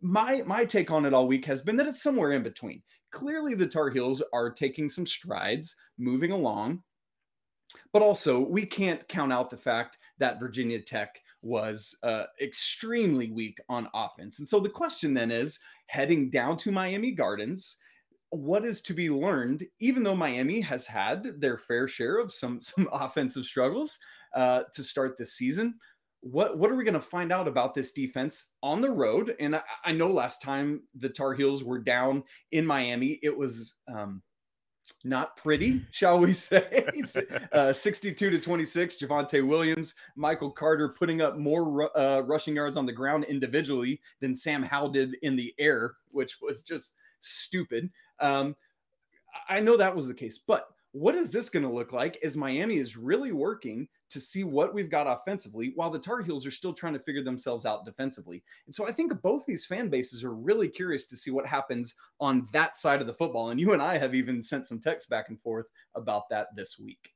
My 0.00 0.42
my 0.46 0.64
take 0.64 0.90
on 0.90 1.04
it 1.04 1.14
all 1.14 1.28
week 1.28 1.44
has 1.44 1.62
been 1.62 1.76
that 1.76 1.86
it's 1.86 2.02
somewhere 2.02 2.32
in 2.32 2.42
between. 2.42 2.82
Clearly, 3.12 3.54
the 3.54 3.66
Tar 3.66 3.90
Heels 3.90 4.22
are 4.32 4.50
taking 4.50 4.88
some 4.88 5.06
strides, 5.06 5.76
moving 5.98 6.32
along, 6.32 6.82
but 7.92 8.02
also 8.02 8.40
we 8.40 8.64
can't 8.64 9.06
count 9.08 9.32
out 9.32 9.50
the 9.50 9.56
fact 9.56 9.98
that 10.18 10.40
Virginia 10.40 10.80
Tech 10.80 11.20
was 11.42 11.96
uh, 12.02 12.24
extremely 12.40 13.30
weak 13.30 13.58
on 13.68 13.88
offense. 13.94 14.38
And 14.38 14.48
so 14.48 14.60
the 14.60 14.68
question 14.68 15.12
then 15.12 15.30
is, 15.30 15.60
heading 15.86 16.30
down 16.30 16.56
to 16.58 16.72
Miami 16.72 17.10
Gardens, 17.10 17.78
what 18.32 18.64
is 18.64 18.80
to 18.80 18.94
be 18.94 19.10
learned 19.10 19.62
even 19.78 20.02
though 20.02 20.16
miami 20.16 20.58
has 20.58 20.86
had 20.86 21.38
their 21.38 21.58
fair 21.58 21.86
share 21.86 22.16
of 22.16 22.32
some 22.32 22.62
some 22.62 22.88
offensive 22.92 23.44
struggles 23.44 23.98
uh, 24.34 24.62
to 24.74 24.82
start 24.82 25.16
this 25.18 25.34
season. 25.34 25.74
What 26.20 26.56
what 26.56 26.70
are 26.70 26.76
we 26.76 26.84
going 26.84 26.94
to 26.94 27.00
find 27.00 27.32
out 27.32 27.48
about 27.48 27.74
this 27.74 27.92
defense 27.92 28.50
on 28.62 28.80
the 28.80 28.90
road? 28.90 29.34
And 29.40 29.56
I, 29.56 29.62
I, 29.84 29.92
know 29.92 30.08
last 30.08 30.40
time 30.40 30.82
the 30.94 31.08
Tar 31.08 31.34
Heels 31.34 31.64
were 31.64 31.80
down 31.80 32.22
in 32.52 32.64
Miami, 32.64 33.18
it 33.24 33.36
was 33.36 33.74
um, 33.92 34.22
not 35.04 35.36
pretty, 35.36 35.84
shall 35.90 36.20
we 36.20 36.32
say? 36.32 36.86
uh, 37.52 37.72
62 37.72 38.30
to 38.30 38.38
26. 38.38 38.98
Javonte 38.98 39.46
Williams, 39.46 39.94
Michael 40.16 40.50
Carter 40.50 40.90
putting 40.90 41.20
up 41.20 41.38
more 41.38 41.90
uh, 41.98 42.20
rushing 42.20 42.54
yards 42.54 42.76
on 42.76 42.86
the 42.86 42.92
ground 42.92 43.24
individually 43.24 44.00
than 44.20 44.34
Sam 44.34 44.62
Howell 44.62 44.90
did 44.90 45.16
in 45.22 45.36
the 45.36 45.54
air, 45.58 45.94
which 46.10 46.38
was 46.40 46.62
just 46.62 46.94
stupid. 47.20 47.90
Um, 48.20 48.56
I 49.48 49.60
know 49.60 49.76
that 49.76 49.94
was 49.94 50.06
the 50.06 50.14
case, 50.14 50.38
but 50.38 50.68
what 50.92 51.14
is 51.14 51.30
this 51.30 51.48
going 51.48 51.62
to 51.62 51.72
look 51.72 51.92
like 51.92 52.18
as 52.22 52.36
Miami 52.36 52.76
is 52.76 52.96
really 52.96 53.32
working 53.32 53.88
to 54.10 54.20
see 54.20 54.44
what 54.44 54.74
we've 54.74 54.90
got 54.90 55.06
offensively 55.06 55.72
while 55.74 55.90
the 55.90 55.98
Tar 55.98 56.20
Heels 56.20 56.46
are 56.46 56.50
still 56.50 56.74
trying 56.74 56.92
to 56.92 56.98
figure 56.98 57.24
themselves 57.24 57.64
out 57.64 57.86
defensively. 57.86 58.42
And 58.66 58.74
so 58.74 58.86
I 58.86 58.92
think 58.92 59.20
both 59.22 59.46
these 59.46 59.64
fan 59.64 59.88
bases 59.88 60.22
are 60.22 60.34
really 60.34 60.68
curious 60.68 61.06
to 61.06 61.16
see 61.16 61.30
what 61.30 61.46
happens 61.46 61.94
on 62.20 62.46
that 62.52 62.76
side 62.76 63.00
of 63.00 63.06
the 63.06 63.14
football. 63.14 63.50
And 63.50 63.58
you 63.58 63.72
and 63.72 63.80
I 63.80 63.96
have 63.96 64.14
even 64.14 64.42
sent 64.42 64.66
some 64.66 64.80
texts 64.80 65.08
back 65.08 65.30
and 65.30 65.40
forth 65.40 65.66
about 65.94 66.28
that 66.28 66.48
this 66.54 66.78
week. 66.78 67.14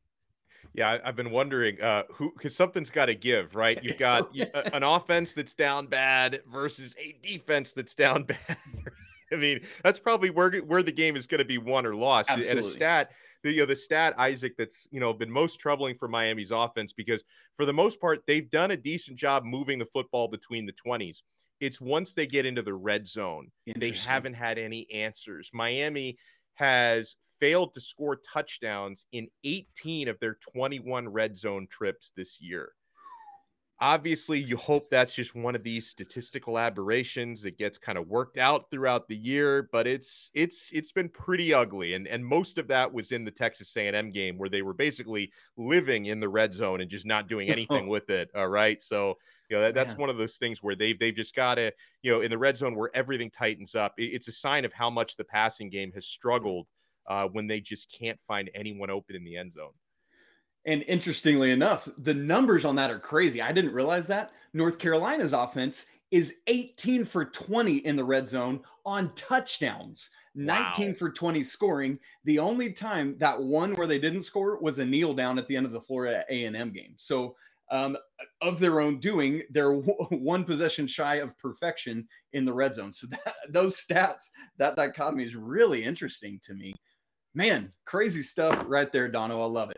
Yeah, 0.72 0.98
I've 1.04 1.16
been 1.16 1.30
wondering 1.30 1.80
uh, 1.80 2.04
who 2.12 2.32
because 2.32 2.56
something's 2.56 2.90
got 2.90 3.06
to 3.06 3.14
give, 3.14 3.54
right? 3.54 3.82
You've 3.82 3.98
got 3.98 4.34
an 4.72 4.82
offense 4.82 5.32
that's 5.32 5.54
down 5.54 5.86
bad 5.86 6.40
versus 6.50 6.94
a 6.98 7.16
defense 7.22 7.72
that's 7.72 7.94
down 7.94 8.24
bad. 8.24 8.56
I 9.32 9.36
mean, 9.36 9.60
that's 9.82 9.98
probably 9.98 10.30
where 10.30 10.50
where 10.58 10.82
the 10.82 10.92
game 10.92 11.16
is 11.16 11.26
going 11.26 11.38
to 11.38 11.44
be 11.44 11.58
won 11.58 11.86
or 11.86 11.94
lost. 11.94 12.30
Absolutely. 12.30 12.58
And 12.58 12.66
a 12.66 12.76
stat 12.76 13.10
the 13.46 13.52
you 13.52 13.60
know 13.60 13.66
the 13.66 13.76
stat 13.76 14.14
Isaac 14.18 14.54
that's 14.58 14.86
you 14.90 15.00
know 15.00 15.12
been 15.12 15.30
most 15.30 15.60
troubling 15.60 15.94
for 15.94 16.08
Miami's 16.08 16.50
offense 16.50 16.92
because 16.92 17.22
for 17.56 17.64
the 17.64 17.72
most 17.72 18.00
part 18.00 18.22
they've 18.26 18.50
done 18.50 18.72
a 18.72 18.76
decent 18.76 19.16
job 19.16 19.44
moving 19.44 19.78
the 19.78 19.86
football 19.86 20.28
between 20.28 20.66
the 20.66 20.74
20s. 20.86 21.18
It's 21.60 21.80
once 21.80 22.12
they 22.12 22.26
get 22.26 22.44
into 22.44 22.62
the 22.62 22.74
red 22.74 23.08
zone, 23.08 23.50
they 23.76 23.92
haven't 23.92 24.34
had 24.34 24.58
any 24.58 24.86
answers. 24.92 25.48
Miami 25.54 26.18
has 26.54 27.16
failed 27.40 27.72
to 27.74 27.80
score 27.80 28.16
touchdowns 28.16 29.06
in 29.12 29.28
18 29.44 30.08
of 30.08 30.18
their 30.20 30.36
21 30.52 31.08
red 31.08 31.34
zone 31.36 31.66
trips 31.70 32.12
this 32.14 32.40
year. 32.42 32.72
Obviously 33.80 34.40
you 34.40 34.56
hope 34.56 34.88
that's 34.88 35.14
just 35.14 35.34
one 35.34 35.54
of 35.54 35.62
these 35.62 35.86
statistical 35.86 36.58
aberrations 36.58 37.42
that 37.42 37.58
gets 37.58 37.76
kind 37.76 37.98
of 37.98 38.08
worked 38.08 38.38
out 38.38 38.70
throughout 38.70 39.06
the 39.06 39.16
year 39.16 39.68
but 39.70 39.86
it's 39.86 40.30
it's 40.32 40.70
it's 40.72 40.92
been 40.92 41.10
pretty 41.10 41.52
ugly 41.52 41.92
and 41.92 42.06
and 42.06 42.24
most 42.24 42.56
of 42.56 42.68
that 42.68 42.90
was 42.90 43.12
in 43.12 43.24
the 43.24 43.30
Texas 43.30 43.76
A&M 43.76 44.10
game 44.10 44.38
where 44.38 44.48
they 44.48 44.62
were 44.62 44.72
basically 44.72 45.30
living 45.58 46.06
in 46.06 46.20
the 46.20 46.28
red 46.28 46.54
zone 46.54 46.80
and 46.80 46.90
just 46.90 47.04
not 47.04 47.28
doing 47.28 47.50
anything 47.50 47.86
with 47.88 48.08
it 48.08 48.30
all 48.34 48.48
right? 48.48 48.82
So 48.82 49.14
you 49.50 49.56
know 49.56 49.62
that, 49.62 49.74
that's 49.74 49.96
one 49.96 50.10
of 50.10 50.16
those 50.16 50.36
things 50.36 50.62
where 50.62 50.74
they've 50.74 50.98
they've 50.98 51.14
just 51.14 51.34
got 51.34 51.56
to 51.56 51.72
you 52.02 52.12
know 52.12 52.20
in 52.20 52.30
the 52.30 52.38
red 52.38 52.56
zone 52.56 52.74
where 52.74 52.90
everything 52.94 53.30
tightens 53.30 53.74
up 53.74 53.94
it, 53.98 54.06
it's 54.06 54.28
a 54.28 54.32
sign 54.32 54.64
of 54.64 54.72
how 54.72 54.90
much 54.90 55.16
the 55.16 55.24
passing 55.24 55.70
game 55.70 55.92
has 55.92 56.06
struggled 56.06 56.66
uh, 57.08 57.28
when 57.28 57.46
they 57.46 57.60
just 57.60 57.92
can't 57.92 58.20
find 58.20 58.50
anyone 58.54 58.90
open 58.90 59.14
in 59.14 59.22
the 59.22 59.36
end 59.36 59.52
zone 59.52 59.72
and 60.66 60.84
interestingly 60.88 61.52
enough, 61.52 61.88
the 61.98 62.12
numbers 62.12 62.64
on 62.64 62.74
that 62.76 62.90
are 62.90 62.98
crazy. 62.98 63.40
I 63.40 63.52
didn't 63.52 63.72
realize 63.72 64.08
that. 64.08 64.32
North 64.52 64.78
Carolina's 64.78 65.32
offense 65.32 65.86
is 66.10 66.40
18 66.48 67.04
for 67.04 67.24
20 67.24 67.76
in 67.78 67.96
the 67.96 68.04
red 68.04 68.28
zone 68.28 68.60
on 68.84 69.12
touchdowns, 69.14 70.10
wow. 70.34 70.72
19 70.76 70.94
for 70.94 71.10
20 71.10 71.44
scoring. 71.44 71.98
The 72.24 72.40
only 72.40 72.72
time 72.72 73.16
that 73.18 73.40
one 73.40 73.74
where 73.74 73.86
they 73.86 73.98
didn't 73.98 74.22
score 74.22 74.58
was 74.60 74.80
a 74.80 74.84
kneel 74.84 75.14
down 75.14 75.38
at 75.38 75.46
the 75.46 75.56
end 75.56 75.66
of 75.66 75.72
the 75.72 75.80
Florida 75.80 76.24
A&M 76.28 76.72
game. 76.72 76.94
So 76.96 77.36
um, 77.70 77.96
of 78.40 78.58
their 78.58 78.80
own 78.80 78.98
doing, 78.98 79.42
they're 79.50 79.72
one 80.10 80.44
possession 80.44 80.88
shy 80.88 81.16
of 81.16 81.38
perfection 81.38 82.08
in 82.32 82.44
the 82.44 82.52
red 82.52 82.74
zone. 82.74 82.92
So 82.92 83.06
that, 83.10 83.34
those 83.50 83.84
stats, 83.84 84.30
that 84.58 84.74
dichotomy 84.74 85.24
is 85.24 85.36
really 85.36 85.84
interesting 85.84 86.40
to 86.42 86.54
me. 86.54 86.74
Man, 87.34 87.72
crazy 87.84 88.22
stuff 88.22 88.64
right 88.66 88.90
there, 88.90 89.08
Donno. 89.08 89.42
I 89.42 89.46
love 89.46 89.70
it 89.70 89.75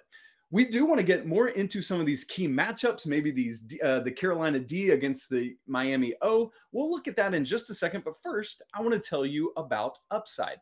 we 0.51 0.65
do 0.65 0.87
want 0.87 0.99
to 0.99 1.07
get 1.07 1.27
more 1.27 1.49
into 1.49 1.83
some 1.83 2.01
of 2.01 2.07
these 2.07 2.25
key 2.25 2.49
matchups, 2.49 3.07
maybe 3.07 3.31
these 3.31 3.65
uh, 3.83 4.01
the 4.01 4.11
Carolina 4.11 4.59
D 4.59 4.91
against 4.91 5.29
the 5.29 5.55
Miami 5.67 6.15
O. 6.23 6.51
We'll 6.73 6.91
look 6.91 7.07
at 7.07 7.17
that 7.17 7.35
in 7.35 7.45
just 7.45 7.71
a 7.71 7.75
second, 7.75 8.05
but 8.05 8.21
first, 8.23 8.63
I 8.75 8.81
want 8.81 8.95
to 8.95 9.01
tell 9.01 9.27
you 9.27 9.53
about 9.57 9.99
Upside. 10.11 10.59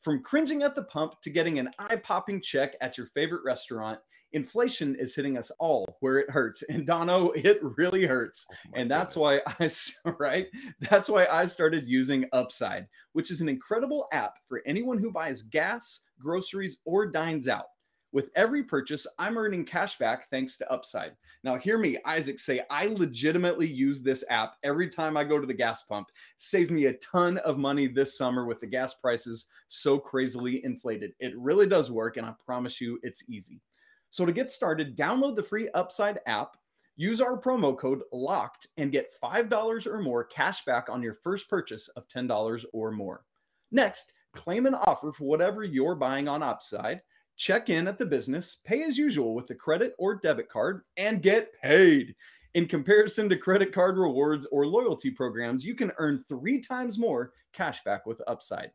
From 0.00 0.22
cringing 0.22 0.62
at 0.62 0.74
the 0.74 0.84
pump 0.84 1.20
to 1.22 1.30
getting 1.30 1.58
an 1.58 1.70
eye-popping 1.78 2.40
check 2.40 2.76
at 2.80 2.96
your 2.96 3.06
favorite 3.06 3.42
restaurant, 3.44 3.98
inflation 4.32 4.94
is 4.94 5.14
hitting 5.14 5.36
us 5.36 5.50
all 5.58 5.96
where 6.00 6.18
it 6.18 6.30
hurts. 6.30 6.62
And 6.68 6.86
Donno, 6.86 7.30
it 7.34 7.58
really 7.62 8.06
hurts. 8.06 8.46
Oh 8.50 8.70
and 8.74 8.90
that's 8.90 9.14
goodness. 9.14 9.96
why 10.04 10.10
I 10.10 10.12
right? 10.18 10.46
That's 10.88 11.08
why 11.08 11.26
I 11.26 11.46
started 11.46 11.88
using 11.88 12.26
Upside, 12.32 12.86
which 13.12 13.30
is 13.30 13.40
an 13.40 13.48
incredible 13.48 14.06
app 14.12 14.34
for 14.46 14.62
anyone 14.66 14.98
who 14.98 15.10
buys 15.10 15.42
gas, 15.42 16.02
groceries, 16.20 16.78
or 16.84 17.06
dines 17.06 17.48
out. 17.48 17.66
With 18.10 18.30
every 18.36 18.62
purchase, 18.62 19.06
I'm 19.18 19.36
earning 19.36 19.66
cash 19.66 19.98
back 19.98 20.30
thanks 20.30 20.56
to 20.56 20.72
Upside. 20.72 21.12
Now, 21.44 21.56
hear 21.56 21.76
me, 21.76 21.98
Isaac, 22.06 22.38
say 22.38 22.62
I 22.70 22.86
legitimately 22.86 23.66
use 23.66 24.00
this 24.00 24.24
app 24.30 24.54
every 24.62 24.88
time 24.88 25.18
I 25.18 25.24
go 25.24 25.38
to 25.38 25.46
the 25.46 25.52
gas 25.52 25.82
pump. 25.82 26.08
Saved 26.38 26.70
me 26.70 26.86
a 26.86 26.94
ton 26.94 27.36
of 27.38 27.58
money 27.58 27.86
this 27.86 28.16
summer 28.16 28.46
with 28.46 28.60
the 28.60 28.66
gas 28.66 28.94
prices 28.94 29.46
so 29.68 29.98
crazily 29.98 30.64
inflated. 30.64 31.12
It 31.20 31.36
really 31.36 31.66
does 31.66 31.92
work, 31.92 32.16
and 32.16 32.26
I 32.26 32.32
promise 32.44 32.80
you 32.80 32.98
it's 33.02 33.28
easy. 33.28 33.60
So, 34.08 34.24
to 34.24 34.32
get 34.32 34.50
started, 34.50 34.96
download 34.96 35.36
the 35.36 35.42
free 35.42 35.68
Upside 35.74 36.20
app, 36.26 36.56
use 36.96 37.20
our 37.20 37.38
promo 37.38 37.76
code 37.76 38.00
LOCKED, 38.10 38.68
and 38.78 38.90
get 38.90 39.12
$5 39.22 39.86
or 39.86 40.00
more 40.00 40.24
cash 40.24 40.64
back 40.64 40.88
on 40.88 41.02
your 41.02 41.14
first 41.14 41.50
purchase 41.50 41.88
of 41.88 42.08
$10 42.08 42.64
or 42.72 42.90
more. 42.90 43.26
Next, 43.70 44.14
claim 44.32 44.64
an 44.64 44.74
offer 44.74 45.12
for 45.12 45.24
whatever 45.24 45.62
you're 45.62 45.94
buying 45.94 46.26
on 46.26 46.42
Upside 46.42 47.02
check 47.38 47.70
in 47.70 47.88
at 47.88 47.98
the 47.98 48.04
business, 48.04 48.58
pay 48.64 48.82
as 48.82 48.98
usual 48.98 49.34
with 49.34 49.46
the 49.46 49.54
credit 49.54 49.94
or 49.98 50.16
debit 50.16 50.50
card, 50.50 50.82
and 50.98 51.22
get 51.22 51.52
paid. 51.62 52.14
In 52.54 52.66
comparison 52.66 53.28
to 53.28 53.36
credit 53.36 53.72
card 53.72 53.96
rewards 53.96 54.46
or 54.50 54.66
loyalty 54.66 55.10
programs, 55.10 55.64
you 55.64 55.74
can 55.74 55.92
earn 55.98 56.24
three 56.28 56.60
times 56.60 56.98
more 56.98 57.32
cash 57.52 57.82
back 57.84 58.04
with 58.04 58.20
Upside. 58.26 58.72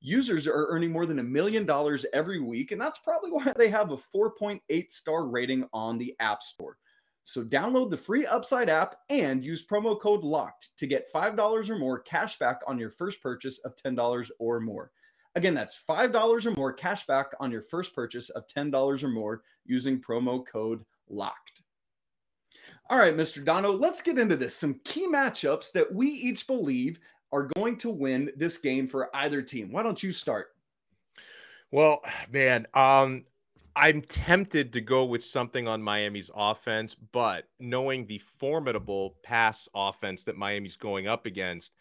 Users 0.00 0.46
are 0.46 0.68
earning 0.68 0.92
more 0.92 1.06
than 1.06 1.18
a 1.18 1.24
million 1.24 1.66
dollars 1.66 2.06
every 2.12 2.40
week, 2.40 2.70
and 2.70 2.80
that's 2.80 3.00
probably 3.00 3.32
why 3.32 3.52
they 3.56 3.68
have 3.68 3.90
a 3.90 3.96
4.8 3.96 4.92
star 4.92 5.26
rating 5.26 5.66
on 5.72 5.98
the 5.98 6.14
App 6.20 6.42
Store. 6.42 6.78
So 7.24 7.42
download 7.42 7.90
the 7.90 7.96
free 7.96 8.24
Upside 8.24 8.70
app 8.70 8.98
and 9.08 9.44
use 9.44 9.66
promo 9.66 10.00
code 10.00 10.22
LOCKED 10.22 10.68
to 10.76 10.86
get 10.86 11.12
$5 11.12 11.70
or 11.70 11.78
more 11.78 11.98
cash 11.98 12.38
back 12.38 12.60
on 12.68 12.78
your 12.78 12.90
first 12.90 13.20
purchase 13.20 13.58
of 13.64 13.74
$10 13.74 14.30
or 14.38 14.60
more. 14.60 14.92
Again, 15.36 15.52
that's 15.52 15.82
$5 15.86 16.46
or 16.46 16.50
more 16.52 16.72
cash 16.72 17.06
back 17.06 17.26
on 17.38 17.50
your 17.50 17.60
first 17.60 17.94
purchase 17.94 18.30
of 18.30 18.48
$10 18.48 19.02
or 19.02 19.08
more 19.08 19.42
using 19.66 20.00
promo 20.00 20.44
code 20.46 20.82
LOCKED. 21.10 21.62
All 22.88 22.98
right, 22.98 23.14
Mr. 23.14 23.44
Donno, 23.44 23.70
let's 23.70 24.00
get 24.00 24.18
into 24.18 24.36
this. 24.36 24.56
Some 24.56 24.80
key 24.84 25.06
matchups 25.06 25.72
that 25.72 25.92
we 25.92 26.08
each 26.08 26.46
believe 26.46 26.98
are 27.32 27.50
going 27.54 27.76
to 27.78 27.90
win 27.90 28.30
this 28.36 28.56
game 28.56 28.88
for 28.88 29.14
either 29.14 29.42
team. 29.42 29.70
Why 29.70 29.82
don't 29.82 30.02
you 30.02 30.10
start? 30.10 30.48
Well, 31.70 32.00
man, 32.32 32.66
um, 32.72 33.26
I'm 33.74 34.00
tempted 34.00 34.72
to 34.72 34.80
go 34.80 35.04
with 35.04 35.22
something 35.22 35.68
on 35.68 35.82
Miami's 35.82 36.30
offense, 36.34 36.94
but 36.94 37.44
knowing 37.60 38.06
the 38.06 38.18
formidable 38.18 39.16
pass 39.22 39.68
offense 39.74 40.24
that 40.24 40.38
Miami's 40.38 40.76
going 40.76 41.08
up 41.08 41.26
against, 41.26 41.72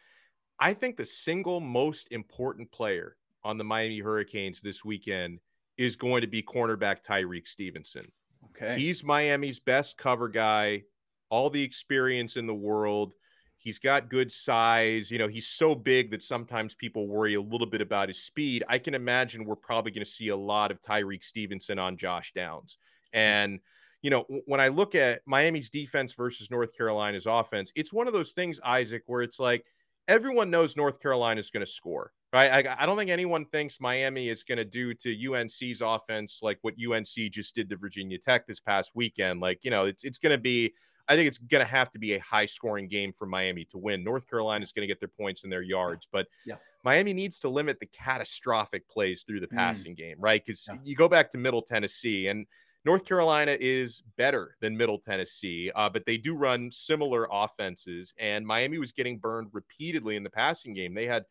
I 0.59 0.73
think 0.73 0.97
the 0.97 1.05
single 1.05 1.61
most 1.61 2.09
important 2.11 2.69
player 2.73 3.15
on 3.45 3.57
the 3.57 3.63
Miami 3.63 3.99
Hurricanes 3.99 4.59
this 4.59 4.83
weekend 4.83 5.39
is 5.77 5.95
going 5.95 6.21
to 6.21 6.27
be 6.27 6.41
cornerback 6.41 7.05
Tyrique 7.05 7.47
Stevenson. 7.47 8.05
Okay. 8.49 8.77
He's 8.79 9.03
Miami's 9.03 9.59
best 9.59 9.97
cover 9.97 10.27
guy, 10.27 10.83
all 11.29 11.49
the 11.49 11.63
experience 11.63 12.37
in 12.37 12.47
the 12.47 12.55
world. 12.55 13.13
He's 13.57 13.79
got 13.79 14.09
good 14.09 14.31
size. 14.31 15.11
You 15.11 15.19
know, 15.19 15.27
he's 15.27 15.47
so 15.47 15.75
big 15.75 16.11
that 16.11 16.23
sometimes 16.23 16.73
people 16.73 17.07
worry 17.07 17.35
a 17.35 17.41
little 17.41 17.67
bit 17.67 17.81
about 17.81 18.09
his 18.09 18.23
speed. 18.23 18.63
I 18.67 18.79
can 18.79 18.93
imagine 18.93 19.45
we're 19.45 19.55
probably 19.55 19.91
going 19.91 20.05
to 20.05 20.11
see 20.11 20.29
a 20.29 20.35
lot 20.35 20.71
of 20.71 20.81
Tyrique 20.81 21.23
Stevenson 21.23 21.79
on 21.79 21.97
Josh 21.97 22.31
Downs. 22.33 22.77
And, 23.13 23.59
you 24.01 24.09
know, 24.09 24.25
when 24.45 24.59
I 24.59 24.69
look 24.69 24.95
at 24.95 25.21
Miami's 25.25 25.69
defense 25.69 26.13
versus 26.13 26.49
North 26.49 26.75
Carolina's 26.75 27.25
offense, 27.25 27.71
it's 27.75 27.93
one 27.93 28.07
of 28.07 28.13
those 28.13 28.33
things, 28.33 28.59
Isaac, 28.63 29.03
where 29.07 29.21
it's 29.21 29.39
like 29.39 29.65
everyone 30.07 30.51
knows 30.51 30.75
North 30.75 30.99
Carolina 30.99 31.39
is 31.39 31.49
going 31.49 31.65
to 31.65 31.71
score 31.71 32.11
right? 32.35 32.67
I, 32.67 32.75
I 32.79 32.85
don't 32.85 32.97
think 32.97 33.09
anyone 33.09 33.45
thinks 33.45 33.79
Miami 33.79 34.27
is 34.27 34.43
going 34.43 34.57
to 34.57 34.65
do 34.65 34.93
to 34.93 35.33
UNC's 35.33 35.81
offense 35.81 36.39
like 36.41 36.59
what 36.61 36.73
UNC 36.73 37.31
just 37.31 37.55
did 37.55 37.69
to 37.69 37.77
Virginia 37.77 38.17
Tech 38.17 38.45
this 38.45 38.59
past 38.59 38.91
weekend. 38.93 39.39
Like, 39.39 39.63
you 39.63 39.71
know, 39.71 39.85
it's 39.85 40.03
it's 40.03 40.17
going 40.17 40.31
to 40.31 40.37
be. 40.37 40.73
I 41.07 41.15
think 41.15 41.27
it's 41.27 41.37
going 41.37 41.63
to 41.63 41.71
have 41.71 41.91
to 41.91 41.99
be 41.99 42.13
a 42.13 42.19
high 42.19 42.47
scoring 42.47 42.87
game 42.87 43.13
for 43.13 43.27
Miami 43.27 43.63
to 43.65 43.77
win. 43.77 44.03
North 44.03 44.27
Carolina 44.27 44.63
is 44.63 44.71
going 44.71 44.81
to 44.81 44.87
get 44.87 44.99
their 44.99 45.07
points 45.07 45.43
in 45.43 45.51
their 45.51 45.61
yards, 45.61 46.07
but 46.11 46.25
yeah. 46.47 46.55
Miami 46.83 47.13
needs 47.13 47.37
to 47.39 47.49
limit 47.49 47.79
the 47.79 47.85
catastrophic 47.85 48.89
plays 48.89 49.21
through 49.21 49.39
the 49.39 49.47
mm. 49.47 49.55
passing 49.55 49.93
mm. 49.93 49.97
game, 49.97 50.15
right? 50.17 50.43
Because 50.43 50.65
yeah. 50.67 50.77
you 50.83 50.95
go 50.95 51.07
back 51.07 51.29
to 51.29 51.37
Middle 51.37 51.61
Tennessee 51.61 52.27
and 52.27 52.47
North 52.85 53.05
Carolina 53.05 53.55
is 53.59 54.01
better 54.17 54.57
than 54.61 54.75
Middle 54.75 54.97
Tennessee, 54.97 55.71
uh, 55.75 55.89
but 55.89 56.07
they 56.07 56.17
do 56.17 56.35
run 56.35 56.71
similar 56.71 57.27
offenses. 57.31 58.15
And 58.17 58.45
Miami 58.45 58.79
was 58.79 58.91
getting 58.91 59.19
burned 59.19 59.49
repeatedly 59.53 60.15
in 60.15 60.23
the 60.23 60.29
passing 60.31 60.73
game. 60.73 60.95
They 60.95 61.05
had 61.05 61.25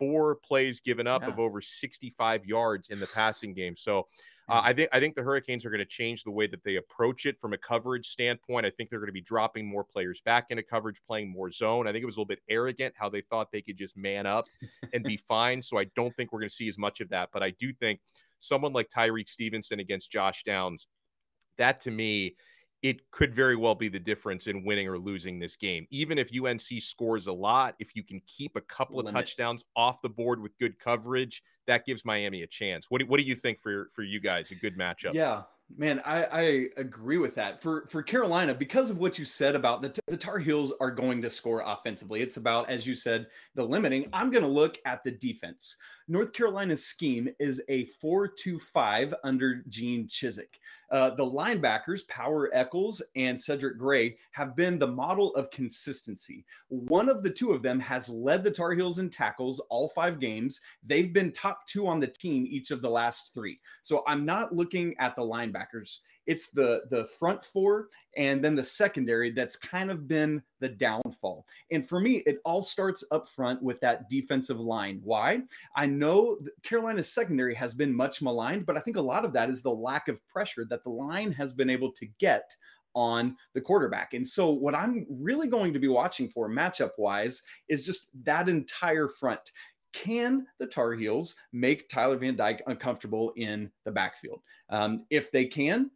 four 0.00 0.36
plays 0.36 0.80
given 0.80 1.06
up 1.06 1.22
yeah. 1.22 1.28
of 1.28 1.38
over 1.38 1.60
65 1.60 2.46
yards 2.46 2.88
in 2.88 2.98
the 2.98 3.06
passing 3.06 3.52
game. 3.52 3.76
So 3.76 4.08
uh, 4.48 4.62
I 4.64 4.72
think 4.72 4.88
I 4.92 4.98
think 4.98 5.14
the 5.14 5.22
Hurricanes 5.22 5.64
are 5.64 5.70
going 5.70 5.78
to 5.78 5.84
change 5.84 6.24
the 6.24 6.30
way 6.30 6.48
that 6.48 6.64
they 6.64 6.76
approach 6.76 7.26
it 7.26 7.38
from 7.38 7.52
a 7.52 7.58
coverage 7.58 8.08
standpoint. 8.08 8.66
I 8.66 8.70
think 8.70 8.90
they're 8.90 8.98
going 8.98 9.06
to 9.06 9.12
be 9.12 9.20
dropping 9.20 9.64
more 9.64 9.84
players 9.84 10.22
back 10.22 10.46
into 10.50 10.64
coverage, 10.64 11.00
playing 11.06 11.30
more 11.30 11.52
zone. 11.52 11.86
I 11.86 11.92
think 11.92 12.02
it 12.02 12.06
was 12.06 12.16
a 12.16 12.20
little 12.20 12.26
bit 12.26 12.40
arrogant 12.48 12.94
how 12.98 13.08
they 13.08 13.20
thought 13.20 13.52
they 13.52 13.62
could 13.62 13.76
just 13.76 13.96
man 13.96 14.26
up 14.26 14.46
and 14.92 15.04
be 15.04 15.16
fine. 15.28 15.62
So 15.62 15.78
I 15.78 15.84
don't 15.94 16.16
think 16.16 16.32
we're 16.32 16.40
going 16.40 16.48
to 16.48 16.54
see 16.54 16.68
as 16.68 16.78
much 16.78 17.00
of 17.00 17.10
that. 17.10 17.28
But 17.32 17.44
I 17.44 17.50
do 17.50 17.72
think 17.72 18.00
someone 18.40 18.72
like 18.72 18.88
Tyrique 18.88 19.28
Stevenson 19.28 19.78
against 19.78 20.10
Josh 20.10 20.42
Downs, 20.44 20.88
that 21.58 21.78
to 21.80 21.90
me 21.92 22.34
it 22.82 23.10
could 23.10 23.34
very 23.34 23.56
well 23.56 23.74
be 23.74 23.88
the 23.88 23.98
difference 23.98 24.46
in 24.46 24.64
winning 24.64 24.88
or 24.88 24.98
losing 24.98 25.38
this 25.38 25.56
game. 25.56 25.86
Even 25.90 26.16
if 26.18 26.30
UNC 26.34 26.82
scores 26.82 27.26
a 27.26 27.32
lot, 27.32 27.74
if 27.78 27.94
you 27.94 28.02
can 28.02 28.20
keep 28.26 28.56
a 28.56 28.60
couple 28.62 28.96
Limit. 28.96 29.10
of 29.10 29.14
touchdowns 29.14 29.64
off 29.76 30.00
the 30.00 30.08
board 30.08 30.40
with 30.40 30.56
good 30.58 30.78
coverage, 30.78 31.42
that 31.66 31.84
gives 31.84 32.04
Miami 32.04 32.42
a 32.42 32.46
chance. 32.46 32.86
What 32.88 33.00
do, 33.00 33.06
what 33.06 33.18
do 33.18 33.24
you 33.24 33.34
think 33.34 33.60
for 33.60 33.88
for 33.92 34.02
you 34.02 34.18
guys? 34.18 34.50
A 34.50 34.54
good 34.54 34.78
matchup? 34.78 35.12
Yeah, 35.12 35.42
man, 35.76 36.00
I, 36.04 36.24
I 36.24 36.40
agree 36.78 37.18
with 37.18 37.34
that. 37.34 37.60
For 37.60 37.86
for 37.86 38.02
Carolina, 38.02 38.54
because 38.54 38.90
of 38.90 38.98
what 38.98 39.18
you 39.18 39.24
said 39.24 39.54
about 39.54 39.82
the 39.82 40.00
the 40.06 40.16
Tar 40.16 40.38
Heels 40.38 40.72
are 40.80 40.90
going 40.90 41.20
to 41.22 41.30
score 41.30 41.62
offensively. 41.64 42.22
It's 42.22 42.38
about, 42.38 42.70
as 42.70 42.86
you 42.86 42.94
said, 42.94 43.26
the 43.54 43.64
limiting. 43.64 44.08
I'm 44.12 44.30
going 44.30 44.42
to 44.42 44.48
look 44.48 44.78
at 44.86 45.04
the 45.04 45.10
defense. 45.10 45.76
North 46.10 46.32
Carolina's 46.32 46.84
scheme 46.84 47.28
is 47.38 47.62
a 47.68 47.84
4 47.84 48.26
2 48.26 48.58
5 48.58 49.14
under 49.22 49.62
Gene 49.68 50.08
Chizik. 50.08 50.58
Uh, 50.90 51.10
the 51.10 51.24
linebackers, 51.24 52.06
Power 52.08 52.50
Echols 52.52 53.00
and 53.14 53.40
Cedric 53.40 53.78
Gray, 53.78 54.16
have 54.32 54.56
been 54.56 54.76
the 54.76 54.88
model 54.88 55.32
of 55.36 55.52
consistency. 55.52 56.44
One 56.66 57.08
of 57.08 57.22
the 57.22 57.30
two 57.30 57.52
of 57.52 57.62
them 57.62 57.78
has 57.78 58.08
led 58.08 58.42
the 58.42 58.50
Tar 58.50 58.72
Heels 58.72 58.98
in 58.98 59.08
tackles 59.08 59.60
all 59.70 59.90
five 59.90 60.18
games. 60.18 60.60
They've 60.84 61.12
been 61.12 61.30
top 61.30 61.64
two 61.68 61.86
on 61.86 62.00
the 62.00 62.08
team 62.08 62.44
each 62.50 62.72
of 62.72 62.82
the 62.82 62.90
last 62.90 63.32
three. 63.32 63.60
So 63.84 64.02
I'm 64.08 64.24
not 64.26 64.52
looking 64.52 64.96
at 64.98 65.14
the 65.14 65.22
linebackers 65.22 65.98
it's 66.26 66.50
the 66.50 66.82
the 66.90 67.04
front 67.04 67.42
four 67.42 67.88
and 68.16 68.44
then 68.44 68.54
the 68.54 68.64
secondary 68.64 69.30
that's 69.30 69.56
kind 69.56 69.90
of 69.90 70.06
been 70.06 70.42
the 70.60 70.68
downfall. 70.68 71.46
And 71.70 71.86
for 71.86 72.00
me, 72.00 72.22
it 72.26 72.38
all 72.44 72.62
starts 72.62 73.04
up 73.10 73.28
front 73.28 73.62
with 73.62 73.80
that 73.80 74.08
defensive 74.10 74.60
line. 74.60 75.00
Why? 75.02 75.42
I 75.76 75.86
know 75.86 76.38
Carolina's 76.62 77.12
secondary 77.12 77.54
has 77.54 77.74
been 77.74 77.94
much 77.94 78.22
maligned, 78.22 78.66
but 78.66 78.76
I 78.76 78.80
think 78.80 78.96
a 78.96 79.02
lot 79.02 79.24
of 79.24 79.32
that 79.32 79.50
is 79.50 79.62
the 79.62 79.70
lack 79.70 80.08
of 80.08 80.24
pressure 80.26 80.66
that 80.70 80.84
the 80.84 80.90
line 80.90 81.32
has 81.32 81.52
been 81.52 81.70
able 81.70 81.92
to 81.92 82.06
get 82.18 82.54
on 82.94 83.36
the 83.54 83.60
quarterback. 83.60 84.14
And 84.14 84.26
so, 84.26 84.50
what 84.50 84.74
I'm 84.74 85.06
really 85.08 85.48
going 85.48 85.72
to 85.72 85.78
be 85.78 85.88
watching 85.88 86.28
for 86.28 86.48
matchup 86.48 86.90
wise 86.98 87.42
is 87.68 87.84
just 87.84 88.08
that 88.24 88.48
entire 88.48 89.08
front. 89.08 89.52
Can 89.92 90.46
the 90.58 90.66
Tar 90.66 90.92
Heels 90.92 91.34
make 91.52 91.88
Tyler 91.88 92.16
Van 92.16 92.36
Dyke 92.36 92.62
uncomfortable 92.66 93.32
in 93.36 93.70
the 93.84 93.90
backfield? 93.90 94.40
Um, 94.68 95.04
if 95.10 95.32
they 95.32 95.46
can, 95.46 95.90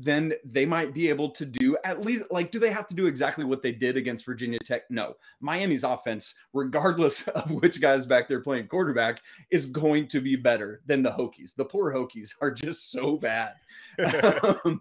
then 0.00 0.32
they 0.44 0.64
might 0.64 0.94
be 0.94 1.08
able 1.08 1.28
to 1.28 1.44
do 1.44 1.76
at 1.84 2.00
least 2.00 2.24
like 2.30 2.52
do 2.52 2.60
they 2.60 2.70
have 2.70 2.86
to 2.86 2.94
do 2.94 3.06
exactly 3.06 3.44
what 3.44 3.62
they 3.62 3.72
did 3.72 3.96
against 3.96 4.24
Virginia 4.24 4.60
Tech? 4.60 4.82
No. 4.90 5.14
Miami's 5.40 5.82
offense, 5.82 6.36
regardless 6.52 7.26
of 7.28 7.50
which 7.50 7.80
guy's 7.80 8.06
back 8.06 8.28
there 8.28 8.40
playing 8.40 8.68
quarterback, 8.68 9.20
is 9.50 9.66
going 9.66 10.06
to 10.08 10.20
be 10.20 10.36
better 10.36 10.82
than 10.86 11.02
the 11.02 11.10
Hokies. 11.10 11.54
The 11.54 11.64
poor 11.64 11.92
Hokies 11.92 12.32
are 12.40 12.52
just 12.52 12.92
so 12.92 13.16
bad. 13.16 13.54
um, 14.64 14.80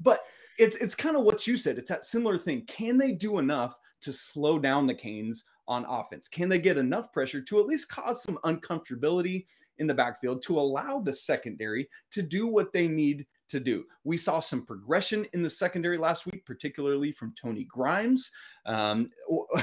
but 0.00 0.20
it's 0.58 0.76
it's 0.76 0.94
kind 0.94 1.16
of 1.16 1.22
what 1.22 1.46
you 1.46 1.56
said. 1.56 1.78
It's 1.78 1.88
that 1.88 2.04
similar 2.04 2.36
thing. 2.36 2.66
Can 2.66 2.98
they 2.98 3.12
do 3.12 3.38
enough 3.38 3.78
to 4.02 4.12
slow 4.12 4.58
down 4.58 4.86
the 4.86 4.94
Canes 4.94 5.44
on 5.66 5.86
offense? 5.88 6.28
Can 6.28 6.50
they 6.50 6.58
get 6.58 6.76
enough 6.76 7.10
pressure 7.10 7.40
to 7.40 7.60
at 7.60 7.66
least 7.66 7.88
cause 7.88 8.22
some 8.22 8.38
uncomfortability 8.44 9.46
in 9.78 9.86
the 9.86 9.94
backfield 9.94 10.42
to 10.42 10.58
allow 10.58 11.00
the 11.00 11.14
secondary 11.14 11.88
to 12.10 12.20
do 12.20 12.46
what 12.46 12.72
they 12.72 12.86
need 12.86 13.26
to 13.48 13.60
do. 13.60 13.84
We 14.04 14.16
saw 14.16 14.40
some 14.40 14.64
progression 14.64 15.26
in 15.32 15.42
the 15.42 15.50
secondary 15.50 15.98
last 15.98 16.26
week, 16.26 16.44
particularly 16.44 17.12
from 17.12 17.34
Tony 17.34 17.64
Grimes. 17.64 18.30
Um, 18.66 19.10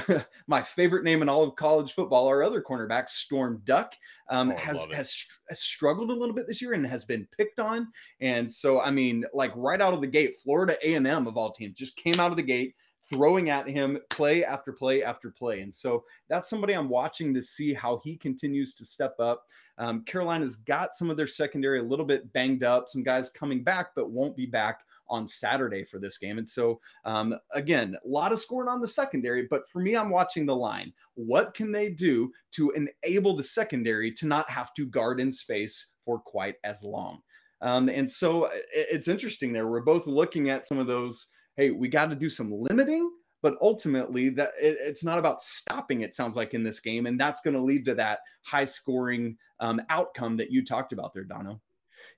my 0.46 0.62
favorite 0.62 1.04
name 1.04 1.22
in 1.22 1.28
all 1.28 1.42
of 1.42 1.56
college 1.56 1.92
football, 1.92 2.26
our 2.26 2.42
other 2.42 2.62
cornerback, 2.62 3.08
Storm 3.08 3.62
Duck, 3.64 3.94
um, 4.28 4.52
oh, 4.52 4.56
has, 4.56 4.84
has, 4.92 5.26
has 5.48 5.60
struggled 5.60 6.10
a 6.10 6.14
little 6.14 6.34
bit 6.34 6.46
this 6.46 6.60
year 6.60 6.72
and 6.72 6.86
has 6.86 7.04
been 7.04 7.26
picked 7.36 7.60
on. 7.60 7.88
And 8.20 8.52
so, 8.52 8.80
I 8.80 8.90
mean, 8.90 9.24
like 9.32 9.52
right 9.54 9.80
out 9.80 9.94
of 9.94 10.00
the 10.00 10.06
gate, 10.06 10.36
Florida 10.36 10.76
A&M 10.82 11.26
of 11.26 11.36
all 11.36 11.52
teams 11.52 11.76
just 11.76 11.96
came 11.96 12.18
out 12.18 12.30
of 12.30 12.36
the 12.36 12.42
gate 12.42 12.74
throwing 13.12 13.50
at 13.50 13.68
him 13.68 13.98
play 14.10 14.44
after 14.44 14.72
play 14.72 15.02
after 15.02 15.30
play. 15.30 15.60
And 15.60 15.74
so 15.74 16.04
that's 16.28 16.50
somebody 16.50 16.72
I'm 16.72 16.88
watching 16.88 17.32
to 17.34 17.42
see 17.42 17.72
how 17.72 18.00
he 18.02 18.16
continues 18.16 18.74
to 18.74 18.84
step 18.84 19.14
up. 19.20 19.44
Um, 19.78 20.04
Carolina's 20.04 20.56
got 20.56 20.94
some 20.94 21.10
of 21.10 21.16
their 21.16 21.26
secondary 21.26 21.80
a 21.80 21.84
little 21.84 22.06
bit 22.06 22.32
banged 22.32 22.64
up, 22.64 22.88
some 22.88 23.02
guys 23.02 23.28
coming 23.30 23.62
back, 23.62 23.88
but 23.94 24.10
won't 24.10 24.36
be 24.36 24.46
back 24.46 24.80
on 25.08 25.26
Saturday 25.26 25.84
for 25.84 25.98
this 25.98 26.18
game. 26.18 26.38
And 26.38 26.48
so, 26.48 26.80
um, 27.04 27.34
again, 27.52 27.96
a 28.04 28.08
lot 28.08 28.32
of 28.32 28.40
scoring 28.40 28.68
on 28.68 28.80
the 28.80 28.88
secondary, 28.88 29.46
but 29.48 29.68
for 29.68 29.80
me, 29.80 29.94
I'm 29.94 30.10
watching 30.10 30.46
the 30.46 30.56
line. 30.56 30.92
What 31.14 31.54
can 31.54 31.70
they 31.70 31.90
do 31.90 32.32
to 32.52 32.72
enable 33.04 33.36
the 33.36 33.42
secondary 33.42 34.10
to 34.12 34.26
not 34.26 34.50
have 34.50 34.74
to 34.74 34.86
guard 34.86 35.20
in 35.20 35.30
space 35.30 35.92
for 36.04 36.18
quite 36.18 36.56
as 36.64 36.82
long? 36.82 37.22
Um, 37.60 37.88
and 37.88 38.10
so 38.10 38.50
it's 38.72 39.08
interesting 39.08 39.52
there. 39.52 39.68
We're 39.68 39.80
both 39.80 40.06
looking 40.06 40.50
at 40.50 40.66
some 40.66 40.78
of 40.78 40.86
those 40.86 41.28
hey, 41.56 41.70
we 41.70 41.88
got 41.88 42.10
to 42.10 42.16
do 42.16 42.28
some 42.28 42.52
limiting, 42.52 43.10
but 43.42 43.56
ultimately 43.60 44.28
that 44.30 44.52
it, 44.60 44.76
it's 44.80 45.04
not 45.04 45.18
about 45.18 45.42
stopping. 45.42 46.02
It 46.02 46.14
sounds 46.14 46.36
like 46.36 46.54
in 46.54 46.62
this 46.62 46.80
game, 46.80 47.06
and 47.06 47.18
that's 47.18 47.40
going 47.40 47.54
to 47.54 47.62
lead 47.62 47.84
to 47.86 47.94
that 47.94 48.20
high 48.42 48.64
scoring 48.64 49.36
um, 49.60 49.80
outcome 49.88 50.36
that 50.36 50.50
you 50.50 50.64
talked 50.64 50.92
about 50.92 51.14
there, 51.14 51.24
Donno. 51.24 51.60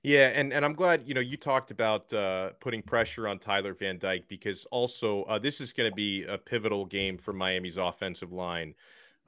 Yeah, 0.03 0.27
and, 0.27 0.53
and 0.53 0.63
I'm 0.63 0.73
glad 0.73 1.03
you 1.05 1.13
know 1.13 1.21
you 1.21 1.35
talked 1.35 1.71
about 1.71 2.11
uh, 2.13 2.51
putting 2.61 2.81
pressure 2.81 3.27
on 3.27 3.39
Tyler 3.39 3.73
Van 3.73 3.97
Dyke 3.97 4.27
because 4.27 4.65
also 4.71 5.23
uh, 5.23 5.39
this 5.39 5.59
is 5.59 5.73
going 5.73 5.89
to 5.89 5.95
be 5.95 6.23
a 6.25 6.37
pivotal 6.37 6.85
game 6.85 7.17
for 7.17 7.33
Miami's 7.33 7.77
offensive 7.77 8.31
line. 8.31 8.75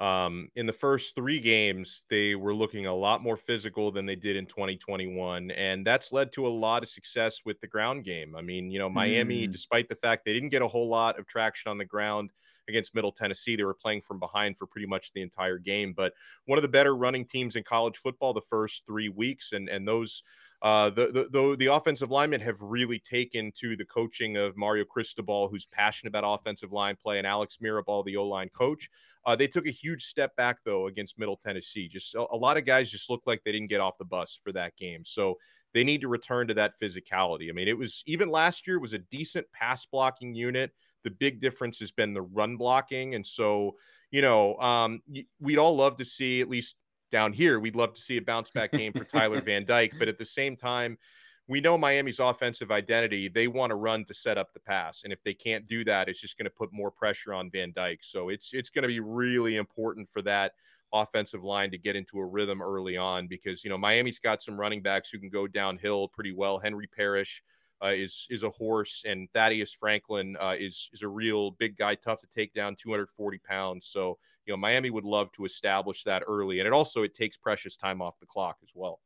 Um, 0.01 0.49
in 0.55 0.65
the 0.65 0.73
first 0.73 1.13
three 1.13 1.39
games, 1.39 2.01
they 2.09 2.33
were 2.33 2.55
looking 2.55 2.87
a 2.87 2.93
lot 2.93 3.21
more 3.21 3.37
physical 3.37 3.91
than 3.91 4.07
they 4.07 4.15
did 4.15 4.35
in 4.35 4.47
2021. 4.47 5.51
And 5.51 5.85
that's 5.85 6.11
led 6.11 6.31
to 6.33 6.47
a 6.47 6.49
lot 6.49 6.81
of 6.81 6.89
success 6.89 7.41
with 7.45 7.61
the 7.61 7.67
ground 7.67 8.03
game. 8.03 8.35
I 8.35 8.41
mean, 8.41 8.71
you 8.71 8.79
know, 8.79 8.89
Miami, 8.89 9.47
mm. 9.47 9.51
despite 9.51 9.89
the 9.89 9.95
fact 9.95 10.25
they 10.25 10.33
didn't 10.33 10.49
get 10.49 10.63
a 10.63 10.67
whole 10.67 10.89
lot 10.89 11.19
of 11.19 11.27
traction 11.27 11.69
on 11.69 11.77
the 11.77 11.85
ground 11.85 12.31
against 12.67 12.95
Middle 12.95 13.11
Tennessee, 13.11 13.55
they 13.55 13.63
were 13.63 13.75
playing 13.75 14.01
from 14.01 14.19
behind 14.19 14.57
for 14.57 14.65
pretty 14.65 14.87
much 14.87 15.13
the 15.13 15.21
entire 15.21 15.59
game. 15.59 15.93
But 15.95 16.13
one 16.45 16.57
of 16.57 16.63
the 16.63 16.67
better 16.67 16.95
running 16.95 17.23
teams 17.23 17.55
in 17.55 17.61
college 17.61 17.97
football 17.97 18.33
the 18.33 18.41
first 18.41 18.87
three 18.87 19.09
weeks. 19.09 19.51
And, 19.51 19.69
and 19.69 19.87
those, 19.87 20.23
uh, 20.61 20.91
the, 20.91 21.27
the, 21.31 21.55
the 21.57 21.65
offensive 21.65 22.11
linemen 22.11 22.39
have 22.39 22.61
really 22.61 22.99
taken 22.99 23.51
to 23.53 23.75
the 23.75 23.85
coaching 23.85 24.37
of 24.37 24.55
Mario 24.55 24.85
Cristobal, 24.85 25.47
who's 25.49 25.65
passionate 25.65 26.09
about 26.09 26.39
offensive 26.39 26.71
line 26.71 26.95
play, 26.95 27.17
and 27.17 27.25
Alex 27.25 27.57
Mirabal, 27.63 28.05
the 28.05 28.17
O 28.17 28.27
line 28.27 28.49
coach. 28.49 28.89
Uh, 29.25 29.35
they 29.35 29.47
took 29.47 29.65
a 29.65 29.71
huge 29.71 30.05
step 30.05 30.35
back 30.35 30.57
though 30.63 30.87
against 30.87 31.17
Middle 31.17 31.37
Tennessee. 31.37 31.87
Just 31.87 32.13
a, 32.13 32.25
a 32.31 32.37
lot 32.37 32.57
of 32.57 32.65
guys 32.65 32.91
just 32.91 33.09
looked 33.09 33.25
like 33.25 33.43
they 33.43 33.51
didn't 33.51 33.69
get 33.69 33.81
off 33.81 33.97
the 33.97 34.05
bus 34.05 34.39
for 34.43 34.51
that 34.51 34.75
game. 34.77 35.03
So 35.03 35.37
they 35.73 35.83
need 35.83 36.01
to 36.01 36.07
return 36.07 36.47
to 36.47 36.53
that 36.55 36.73
physicality. 36.79 37.49
I 37.49 37.53
mean, 37.53 37.67
it 37.67 37.77
was 37.77 38.03
even 38.05 38.29
last 38.29 38.67
year 38.67 38.79
was 38.79 38.93
a 38.93 38.99
decent 38.99 39.47
pass 39.53 39.85
blocking 39.85 40.35
unit. 40.35 40.71
The 41.03 41.11
big 41.11 41.39
difference 41.39 41.79
has 41.79 41.91
been 41.91 42.13
the 42.13 42.21
run 42.21 42.57
blocking, 42.57 43.15
and 43.15 43.25
so 43.25 43.75
you 44.11 44.21
know, 44.21 44.57
um, 44.57 45.01
we'd 45.39 45.57
all 45.57 45.75
love 45.75 45.97
to 45.97 46.05
see 46.05 46.41
at 46.41 46.49
least 46.49 46.75
down 47.11 47.33
here. 47.33 47.59
We'd 47.59 47.75
love 47.75 47.93
to 47.93 48.01
see 48.01 48.17
a 48.17 48.21
bounce 48.21 48.49
back 48.49 48.71
game 48.71 48.93
for 48.93 49.03
Tyler 49.03 49.41
Van 49.45 49.65
Dyke, 49.65 49.93
but 49.99 50.07
at 50.07 50.17
the 50.17 50.25
same 50.25 50.55
time, 50.55 50.97
we 51.47 51.59
know 51.59 51.77
Miami's 51.77 52.19
offensive 52.19 52.71
identity. 52.71 53.27
They 53.27 53.47
want 53.47 53.71
to 53.71 53.75
run 53.75 54.05
to 54.05 54.13
set 54.13 54.37
up 54.37 54.53
the 54.53 54.59
pass, 54.59 55.03
and 55.03 55.11
if 55.11 55.21
they 55.23 55.33
can't 55.33 55.67
do 55.67 55.83
that, 55.83 56.07
it's 56.07 56.21
just 56.21 56.37
going 56.37 56.45
to 56.45 56.51
put 56.51 56.71
more 56.71 56.91
pressure 56.91 57.33
on 57.33 57.51
Van 57.51 57.73
Dyke. 57.75 58.03
So 58.03 58.29
it's 58.29 58.53
it's 58.53 58.69
going 58.69 58.83
to 58.83 58.87
be 58.87 58.99
really 58.99 59.57
important 59.57 60.07
for 60.07 60.21
that 60.23 60.53
offensive 60.93 61.43
line 61.43 61.71
to 61.71 61.77
get 61.77 61.95
into 61.95 62.19
a 62.19 62.25
rhythm 62.25 62.61
early 62.61 62.97
on 62.97 63.27
because 63.27 63.63
you 63.63 63.69
know 63.69 63.77
Miami's 63.77 64.19
got 64.19 64.41
some 64.41 64.59
running 64.59 64.81
backs 64.81 65.09
who 65.09 65.19
can 65.19 65.29
go 65.29 65.47
downhill 65.47 66.07
pretty 66.07 66.31
well. 66.31 66.59
Henry 66.59 66.87
Parrish 66.87 67.43
is 67.89 68.27
is 68.29 68.43
a 68.43 68.49
horse, 68.49 69.03
and 69.05 69.27
Thaddeus 69.33 69.73
Franklin 69.73 70.37
uh, 70.39 70.55
is 70.57 70.89
is 70.93 71.01
a 71.01 71.07
real 71.07 71.51
big 71.51 71.77
guy, 71.77 71.95
tough 71.95 72.19
to 72.21 72.27
take 72.27 72.53
down, 72.53 72.75
240 72.75 73.39
pounds. 73.39 73.87
So 73.87 74.17
you 74.45 74.53
know 74.53 74.57
Miami 74.57 74.89
would 74.89 75.03
love 75.03 75.31
to 75.33 75.45
establish 75.45 76.03
that 76.03 76.23
early, 76.27 76.59
and 76.59 76.67
it 76.67 76.73
also 76.73 77.03
it 77.03 77.13
takes 77.13 77.37
precious 77.37 77.75
time 77.75 78.01
off 78.01 78.19
the 78.19 78.25
clock 78.25 78.57
as 78.63 78.71
well. 78.75 78.99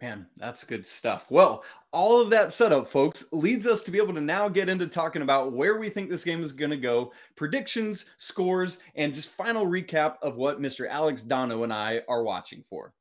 Man, 0.00 0.26
that's 0.36 0.62
good 0.62 0.86
stuff. 0.86 1.28
Well, 1.28 1.64
all 1.90 2.20
of 2.20 2.30
that 2.30 2.52
setup, 2.52 2.86
folks, 2.86 3.24
leads 3.32 3.66
us 3.66 3.82
to 3.82 3.90
be 3.90 3.98
able 3.98 4.14
to 4.14 4.20
now 4.20 4.48
get 4.48 4.68
into 4.68 4.86
talking 4.86 5.22
about 5.22 5.52
where 5.52 5.76
we 5.76 5.90
think 5.90 6.08
this 6.08 6.22
game 6.22 6.40
is 6.40 6.52
going 6.52 6.70
to 6.70 6.76
go, 6.76 7.12
predictions, 7.34 8.10
scores, 8.18 8.78
and 8.94 9.12
just 9.12 9.34
final 9.34 9.66
recap 9.66 10.14
of 10.22 10.36
what 10.36 10.60
Mr. 10.60 10.88
Alex 10.88 11.22
Donno 11.22 11.64
and 11.64 11.72
I 11.72 12.02
are 12.08 12.22
watching 12.22 12.62
for. 12.62 12.92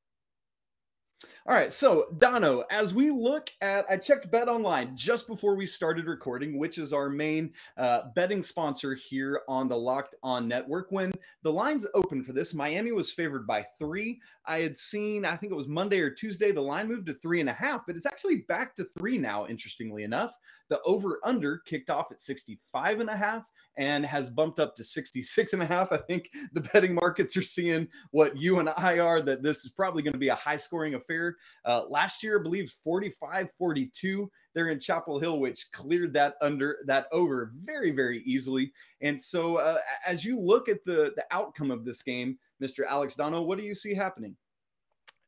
All 1.47 1.53
right, 1.53 1.71
so 1.71 2.07
Donno, 2.17 2.65
as 2.69 2.93
we 2.93 3.09
look 3.09 3.49
at, 3.61 3.85
I 3.89 3.95
checked 3.95 4.29
Bet 4.29 4.49
Online 4.49 4.97
just 4.97 5.27
before 5.27 5.55
we 5.55 5.65
started 5.65 6.05
recording, 6.05 6.59
which 6.59 6.77
is 6.77 6.91
our 6.91 7.07
main 7.07 7.53
uh, 7.77 8.09
betting 8.15 8.43
sponsor 8.43 8.95
here 8.95 9.43
on 9.47 9.69
the 9.69 9.77
Locked 9.77 10.15
On 10.23 10.45
Network. 10.45 10.87
When 10.89 11.13
the 11.43 11.53
lines 11.53 11.87
open 11.93 12.21
for 12.21 12.33
this, 12.33 12.53
Miami 12.53 12.91
was 12.91 13.13
favored 13.13 13.47
by 13.47 13.65
three. 13.79 14.19
I 14.45 14.59
had 14.59 14.75
seen, 14.75 15.23
I 15.23 15.37
think 15.37 15.53
it 15.53 15.55
was 15.55 15.69
Monday 15.69 16.01
or 16.01 16.09
Tuesday, 16.09 16.51
the 16.51 16.59
line 16.59 16.89
moved 16.89 17.05
to 17.05 17.13
three 17.13 17.39
and 17.39 17.49
a 17.49 17.53
half, 17.53 17.85
but 17.87 17.95
it's 17.95 18.05
actually 18.05 18.39
back 18.49 18.75
to 18.75 18.85
three 18.99 19.17
now, 19.17 19.47
interestingly 19.47 20.03
enough. 20.03 20.33
The 20.69 20.81
over 20.81 21.19
under 21.23 21.59
kicked 21.59 21.89
off 21.89 22.11
at 22.11 22.19
65 22.19 22.99
and 22.99 23.09
a 23.09 23.15
half 23.15 23.49
and 23.77 24.05
has 24.05 24.29
bumped 24.29 24.59
up 24.59 24.75
to 24.75 24.83
66 24.83 25.53
and 25.53 25.63
a 25.63 25.65
half. 25.65 25.91
I 25.91 25.97
think 25.97 26.29
the 26.51 26.61
betting 26.61 26.93
markets 26.93 27.37
are 27.37 27.41
seeing 27.43 27.87
what 28.11 28.35
you 28.35 28.59
and 28.59 28.69
I 28.69 28.99
are 28.99 29.21
that 29.21 29.43
this 29.43 29.63
is 29.63 29.71
probably 29.71 30.03
going 30.03 30.13
to 30.13 30.19
be 30.19 30.29
a 30.29 30.35
high 30.35 30.57
scoring 30.57 30.95
affair. 30.95 31.36
Uh, 31.65 31.83
last 31.89 32.23
year, 32.23 32.39
I 32.39 32.43
believe 32.43 32.71
45 32.83 33.49
42 33.57 34.29
there 34.53 34.69
in 34.69 34.79
Chapel 34.79 35.19
Hill, 35.19 35.39
which 35.39 35.71
cleared 35.71 36.13
that 36.13 36.35
under 36.41 36.77
that 36.85 37.07
over 37.11 37.51
very, 37.55 37.91
very 37.91 38.21
easily. 38.23 38.71
And 39.01 39.21
so, 39.21 39.57
uh, 39.57 39.77
as 40.05 40.25
you 40.25 40.39
look 40.39 40.69
at 40.69 40.83
the, 40.85 41.13
the 41.15 41.25
outcome 41.31 41.71
of 41.71 41.85
this 41.85 42.01
game, 42.01 42.37
Mr. 42.61 42.83
Alex 42.87 43.15
Donno, 43.15 43.41
what 43.41 43.57
do 43.57 43.63
you 43.63 43.75
see 43.75 43.93
happening? 43.93 44.35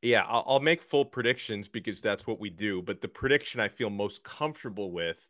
Yeah, 0.01 0.23
I'll, 0.27 0.43
I'll 0.47 0.59
make 0.59 0.81
full 0.81 1.05
predictions 1.05 1.67
because 1.67 1.99
that's 2.01 2.25
what 2.25 2.39
we 2.39 2.49
do. 2.49 2.81
But 2.81 3.01
the 3.01 3.07
prediction 3.07 3.59
I 3.59 3.67
feel 3.67 3.89
most 3.89 4.23
comfortable 4.23 4.91
with 4.91 5.29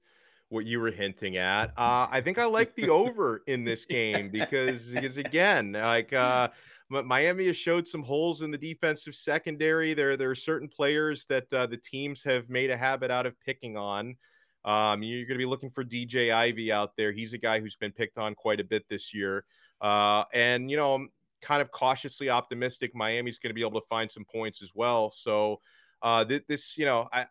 what 0.49 0.65
you 0.65 0.79
were 0.79 0.91
hinting 0.91 1.37
at. 1.37 1.69
Uh, 1.77 2.07
I 2.09 2.21
think 2.21 2.37
I 2.37 2.45
like 2.45 2.75
the 2.75 2.89
over 2.89 3.43
in 3.47 3.63
this 3.63 3.85
game 3.85 4.29
because, 4.29 4.87
because 4.87 5.17
again, 5.17 5.73
like 5.73 6.11
uh, 6.11 6.49
Miami 6.89 7.47
has 7.47 7.57
showed 7.57 7.87
some 7.87 8.03
holes 8.03 8.41
in 8.41 8.49
the 8.49 8.57
defensive 8.57 9.13
secondary. 9.13 9.93
There, 9.93 10.17
there 10.17 10.31
are 10.31 10.35
certain 10.35 10.67
players 10.67 11.25
that 11.25 11.51
uh, 11.53 11.67
the 11.67 11.77
teams 11.77 12.23
have 12.23 12.49
made 12.49 12.71
a 12.71 12.77
habit 12.77 13.11
out 13.11 13.25
of 13.25 13.39
picking 13.41 13.77
on. 13.77 14.15
Um, 14.65 15.03
you're 15.03 15.21
going 15.21 15.35
to 15.35 15.37
be 15.37 15.45
looking 15.45 15.69
for 15.69 15.83
DJ 15.83 16.33
Ivey 16.33 16.71
out 16.71 16.95
there. 16.97 17.11
He's 17.11 17.33
a 17.33 17.37
guy 17.37 17.59
who's 17.59 17.75
been 17.75 17.91
picked 17.91 18.17
on 18.17 18.35
quite 18.35 18.59
a 18.59 18.63
bit 18.63 18.85
this 18.89 19.13
year. 19.13 19.45
Uh, 19.79 20.23
and, 20.33 20.69
you 20.69 20.77
know, 20.77 20.95
I'm 20.95 21.09
kind 21.41 21.61
of 21.61 21.71
cautiously 21.71 22.29
optimistic 22.29 22.95
Miami's 22.95 23.37
going 23.39 23.51
to 23.51 23.53
be 23.53 23.61
able 23.61 23.79
to 23.79 23.87
find 23.87 24.11
some 24.11 24.25
points 24.25 24.61
as 24.61 24.71
well. 24.73 25.11
So, 25.11 25.61
uh, 26.01 26.25
th- 26.25 26.43
this, 26.47 26.77
you 26.77 26.85
know, 26.85 27.07
I, 27.13 27.27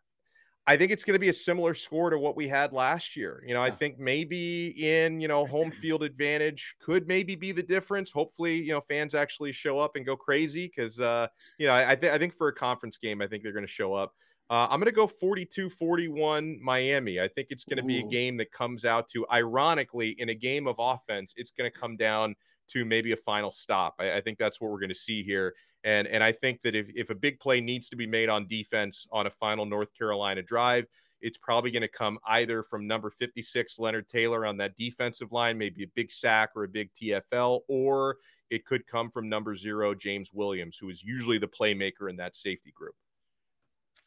I 0.69 0.77
think 0.77 0.93
it's 0.93 1.03
going 1.03 1.15
to 1.15 1.19
be 1.19 1.31
a 1.31 1.33
similar 1.33 1.73
score 1.73 2.11
to 2.11 2.19
what 2.19 2.37
we 2.37 2.47
had 2.47 2.75
last 2.75 3.17
year. 3.17 3.43
You 3.47 3.55
know, 3.55 3.63
I 3.63 3.71
think 3.71 3.99
maybe 3.99 4.69
in, 4.77 5.19
you 5.19 5.27
know, 5.27 5.47
home 5.47 5.71
field 5.71 6.03
advantage 6.03 6.75
could 6.79 7.09
maybe 7.09 7.35
be 7.37 7.53
the 7.53 7.63
difference. 7.63 8.13
Hopefully, 8.13 8.57
you 8.57 8.73
know, 8.73 8.81
fans 8.83 9.15
actually 9.15 9.53
show 9.53 9.79
up 9.79 9.97
and 9.97 10.05
go 10.05 10.15
crazy 10.15 10.67
because, 10.67 11.01
uh, 11.01 11.27
you 11.57 11.67
know, 11.67 11.75
I, 11.75 11.95
th- 11.95 12.13
I 12.13 12.19
think 12.19 12.35
for 12.35 12.49
a 12.49 12.53
conference 12.53 12.99
game, 12.99 13.23
I 13.23 13.27
think 13.27 13.43
they're 13.43 13.55
going 13.55 13.65
to 13.65 13.73
show 13.73 13.95
up. 13.95 14.13
Uh, 14.51 14.67
I'm 14.71 14.79
going 14.79 14.93
to 14.93 14.93
go 14.93 15.07
42 15.07 15.71
41 15.71 16.59
Miami. 16.63 17.19
I 17.19 17.29
think 17.29 17.49
it's 17.49 17.65
going 17.65 17.79
to 17.79 17.83
be 17.83 18.01
a 18.01 18.03
game 18.03 18.37
that 18.37 18.53
comes 18.53 18.85
out 18.85 19.09
to, 19.15 19.27
ironically, 19.33 20.11
in 20.19 20.29
a 20.29 20.35
game 20.35 20.67
of 20.67 20.77
offense, 20.79 21.33
it's 21.39 21.51
going 21.51 21.71
to 21.71 21.79
come 21.79 21.97
down 21.97 22.35
to 22.69 22.85
maybe 22.85 23.13
a 23.13 23.17
final 23.17 23.51
stop. 23.51 23.97
I, 23.99 24.15
I 24.15 24.21
think 24.21 24.39
that's 24.39 24.61
what 24.61 24.71
we're 24.71 24.81
going 24.81 24.89
to 24.89 24.95
see 24.95 25.23
here. 25.23 25.55
And, 25.85 26.09
and 26.09 26.23
I 26.25 26.33
think 26.33 26.63
that 26.63 26.75
if, 26.75 26.91
if 26.95 27.11
a 27.11 27.15
big 27.15 27.39
play 27.39 27.61
needs 27.61 27.89
to 27.91 27.97
be 27.97 28.07
made 28.07 28.29
on 28.29 28.49
defense 28.49 29.07
on 29.13 29.27
a 29.27 29.31
final 29.31 29.65
North 29.65 29.95
Carolina 29.97 30.43
drive, 30.43 30.87
it's 31.21 31.39
probably 31.39 31.71
going 31.71 31.83
to 31.83 31.89
come 31.89 32.19
either 32.27 32.63
from 32.63 32.87
number 32.87 33.11
56, 33.11 33.79
Leonard 33.79 34.09
Taylor, 34.09 34.47
on 34.47 34.57
that 34.59 34.77
defensive 34.77 35.33
line, 35.33 35.59
maybe 35.59 35.83
a 35.83 35.89
big 35.95 36.11
sack 36.11 36.51
or 36.55 36.65
a 36.65 36.69
big 36.69 36.91
TFL, 36.95 37.61
or 37.69 38.19
it 38.51 38.65
could 38.65 38.87
come 38.87 39.11
from 39.11 39.29
number 39.29 39.55
zero, 39.55 39.95
James 39.95 40.33
Williams, 40.33 40.79
who 40.79 40.89
is 40.89 41.03
usually 41.03 41.39
the 41.39 41.49
playmaker 41.49 42.09
in 42.09 42.17
that 42.17 42.37
safety 42.37 42.73
group. 42.73 42.95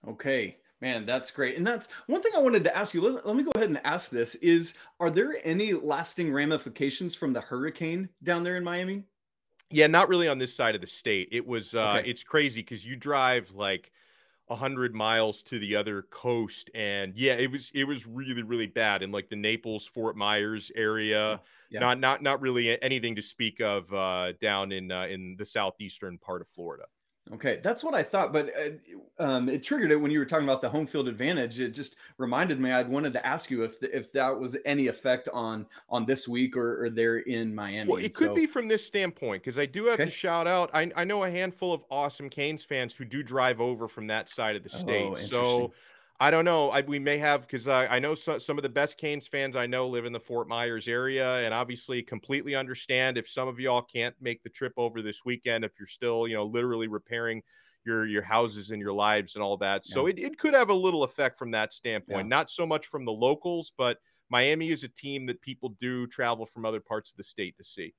Okay. 0.08 0.58
Man, 0.82 1.06
that's 1.06 1.30
great. 1.30 1.58
And 1.58 1.66
that's 1.66 1.88
one 2.08 2.22
thing 2.24 2.32
I 2.36 2.40
wanted 2.40 2.64
to 2.64 2.76
ask 2.76 2.94
you. 2.94 3.02
Let, 3.02 3.26
let, 3.26 3.36
me 3.36 3.44
go 3.44 3.52
ahead 3.56 3.70
and 3.70 3.80
ask 3.86 4.10
this 4.10 4.34
is 4.36 4.74
are 5.00 5.12
there 5.12 5.36
any 5.44 5.74
lasting 5.74 6.34
ramifications 6.34 7.14
from 7.14 7.34
the 7.34 7.42
hurricane 7.42 8.10
down 8.24 8.44
there 8.44 8.58
in 8.58 8.64
Miami? 8.64 9.04
Yeah, 9.70 9.88
not 9.88 10.10
really 10.10 10.28
on 10.28 10.40
this 10.40 10.54
side 10.54 10.74
of 10.74 10.82
the 10.82 10.88
state. 10.88 11.30
It 11.32 11.46
was 11.46 11.76
uh 11.76 11.98
okay. 12.00 12.10
it's 12.10 12.24
crazy 12.24 12.64
cuz 12.64 12.84
you 12.84 12.96
drive 12.96 13.52
like 13.52 13.92
100 14.48 14.94
miles 14.94 15.42
to 15.44 15.60
the 15.60 15.76
other 15.76 16.02
coast 16.02 16.70
and 16.74 17.16
yeah, 17.16 17.36
it 17.36 17.52
was 17.52 17.72
it 17.76 17.84
was 17.84 18.08
really 18.08 18.42
really 18.42 18.68
bad 18.68 19.04
in 19.04 19.12
like 19.12 19.30
the 19.30 19.36
Naples 19.36 19.86
Fort 19.86 20.18
Myers 20.18 20.72
area. 20.76 21.42
Yeah. 21.70 21.80
Not 21.80 22.00
not 22.00 22.24
not 22.24 22.42
really 22.42 22.82
anything 22.82 23.16
to 23.16 23.22
speak 23.22 23.62
of 23.62 23.94
uh 23.94 24.34
down 24.42 24.72
in 24.72 24.92
uh, 24.92 25.06
in 25.06 25.36
the 25.38 25.46
southeastern 25.46 26.18
part 26.18 26.42
of 26.42 26.48
Florida. 26.48 26.86
Okay, 27.34 27.62
that's 27.64 27.82
what 27.82 27.94
I 27.94 28.04
thought, 28.04 28.34
but 28.34 28.52
uh, 28.58 29.24
um, 29.24 29.48
it 29.48 29.64
triggered 29.64 29.92
it 29.92 29.96
when 29.96 30.12
you 30.12 30.20
were 30.20 30.26
talking 30.26 30.46
about 30.46 30.62
the 30.62 30.68
home 30.68 30.86
field 30.86 31.08
advantage. 31.08 31.62
It 31.62 31.70
just 31.70 31.96
reminded 32.18 32.60
me 32.60 32.72
I'd 32.72 32.90
wanted 32.90 33.14
to 33.14 33.26
ask 33.26 33.50
you 33.50 33.64
if 33.64 33.80
the, 33.80 33.96
if 33.96 34.12
that 34.12 34.38
was 34.38 34.58
any 34.66 34.88
effect 34.88 35.30
on 35.32 35.66
on 35.90 36.06
this 36.06 36.28
week 36.28 36.58
or, 36.58 36.84
or 36.84 36.90
there 36.90 37.20
in 37.20 37.56
Miami. 37.56 37.90
Well, 37.90 38.04
it 38.04 38.14
could 38.14 38.36
be 38.36 38.46
from 38.48 38.68
this 38.68 38.86
standpoint 38.86 39.44
because 39.44 39.58
I 39.58 39.66
do 39.66 39.86
have 39.86 39.96
okay. 39.96 40.06
to 40.06 40.12
shout 40.12 40.46
out. 40.46 40.72
I, 40.74 40.92
I 40.96 41.06
know 41.06 41.24
a 41.24 41.32
handful 41.32 41.72
of 41.72 41.86
awesome 41.90 42.30
Canes 42.30 42.64
fans 42.64 42.94
who 42.94 43.06
do 43.06 43.24
drive 43.24 43.62
over 43.62 43.88
from 43.88 44.08
that 44.08 44.28
side 44.30 44.58
of 44.58 44.64
the 44.64 44.70
state. 44.70 45.08
Oh, 45.10 45.16
so 45.16 45.74
I 46.22 46.30
don't 46.30 46.46
know. 46.46 46.70
I, 46.70 46.82
we 46.82 47.00
may 47.00 47.18
have 47.18 47.42
because 47.42 47.68
uh, 47.68 47.88
I 47.90 47.98
know 47.98 48.14
so, 48.14 48.38
some 48.38 48.60
of 48.60 48.62
the 48.62 48.70
best 48.70 49.00
Canes 49.00 49.28
fans 49.28 49.56
I 49.56 49.66
know 49.66 49.88
live 49.88 50.06
in 50.06 50.14
the 50.14 50.20
Fort 50.20 50.48
Myers 50.48 50.88
area, 50.88 51.40
and 51.40 51.52
obviously 51.52 52.04
completely 52.04 52.54
understand 52.54 53.18
if 53.18 53.28
some 53.28 53.48
of 53.48 53.60
y'all 53.60 53.82
can't 53.82 54.14
make 54.22 54.44
the 54.44 54.50
trip 54.50 54.74
over 54.78 55.02
this 55.02 55.26
weekend. 55.26 55.66
If 55.66 55.72
you're 55.80 55.88
still, 55.88 56.28
you 56.28 56.36
know, 56.36 56.46
literally 56.46 56.88
repairing 56.88 57.42
your 57.88 58.06
your 58.06 58.22
houses 58.22 58.70
and 58.70 58.80
your 58.80 58.94
lives 58.94 59.34
and 59.34 59.42
all 59.42 59.58
that, 59.58 59.82
yeah. 59.84 59.96
so 59.96 60.06
it, 60.06 60.20
it 60.20 60.38
could 60.38 60.54
have 60.54 60.70
a 60.70 60.76
little 60.76 61.02
effect 61.02 61.40
from 61.40 61.50
that 61.52 61.74
standpoint. 61.74 62.28
Yeah. 62.28 62.38
Not 62.38 62.52
so 62.52 62.68
much 62.68 62.86
from 62.86 63.04
the 63.04 63.12
locals, 63.12 63.72
but 63.76 63.98
Miami 64.30 64.70
is 64.70 64.84
a 64.84 64.90
team 64.90 65.26
that 65.26 65.42
people 65.42 65.70
do 65.80 66.06
travel 66.06 66.46
from 66.46 66.68
other 66.68 66.82
parts 66.82 67.10
of 67.10 67.18
the 67.18 67.24
state 67.24 67.58
to 67.58 67.64
see. 67.64 67.96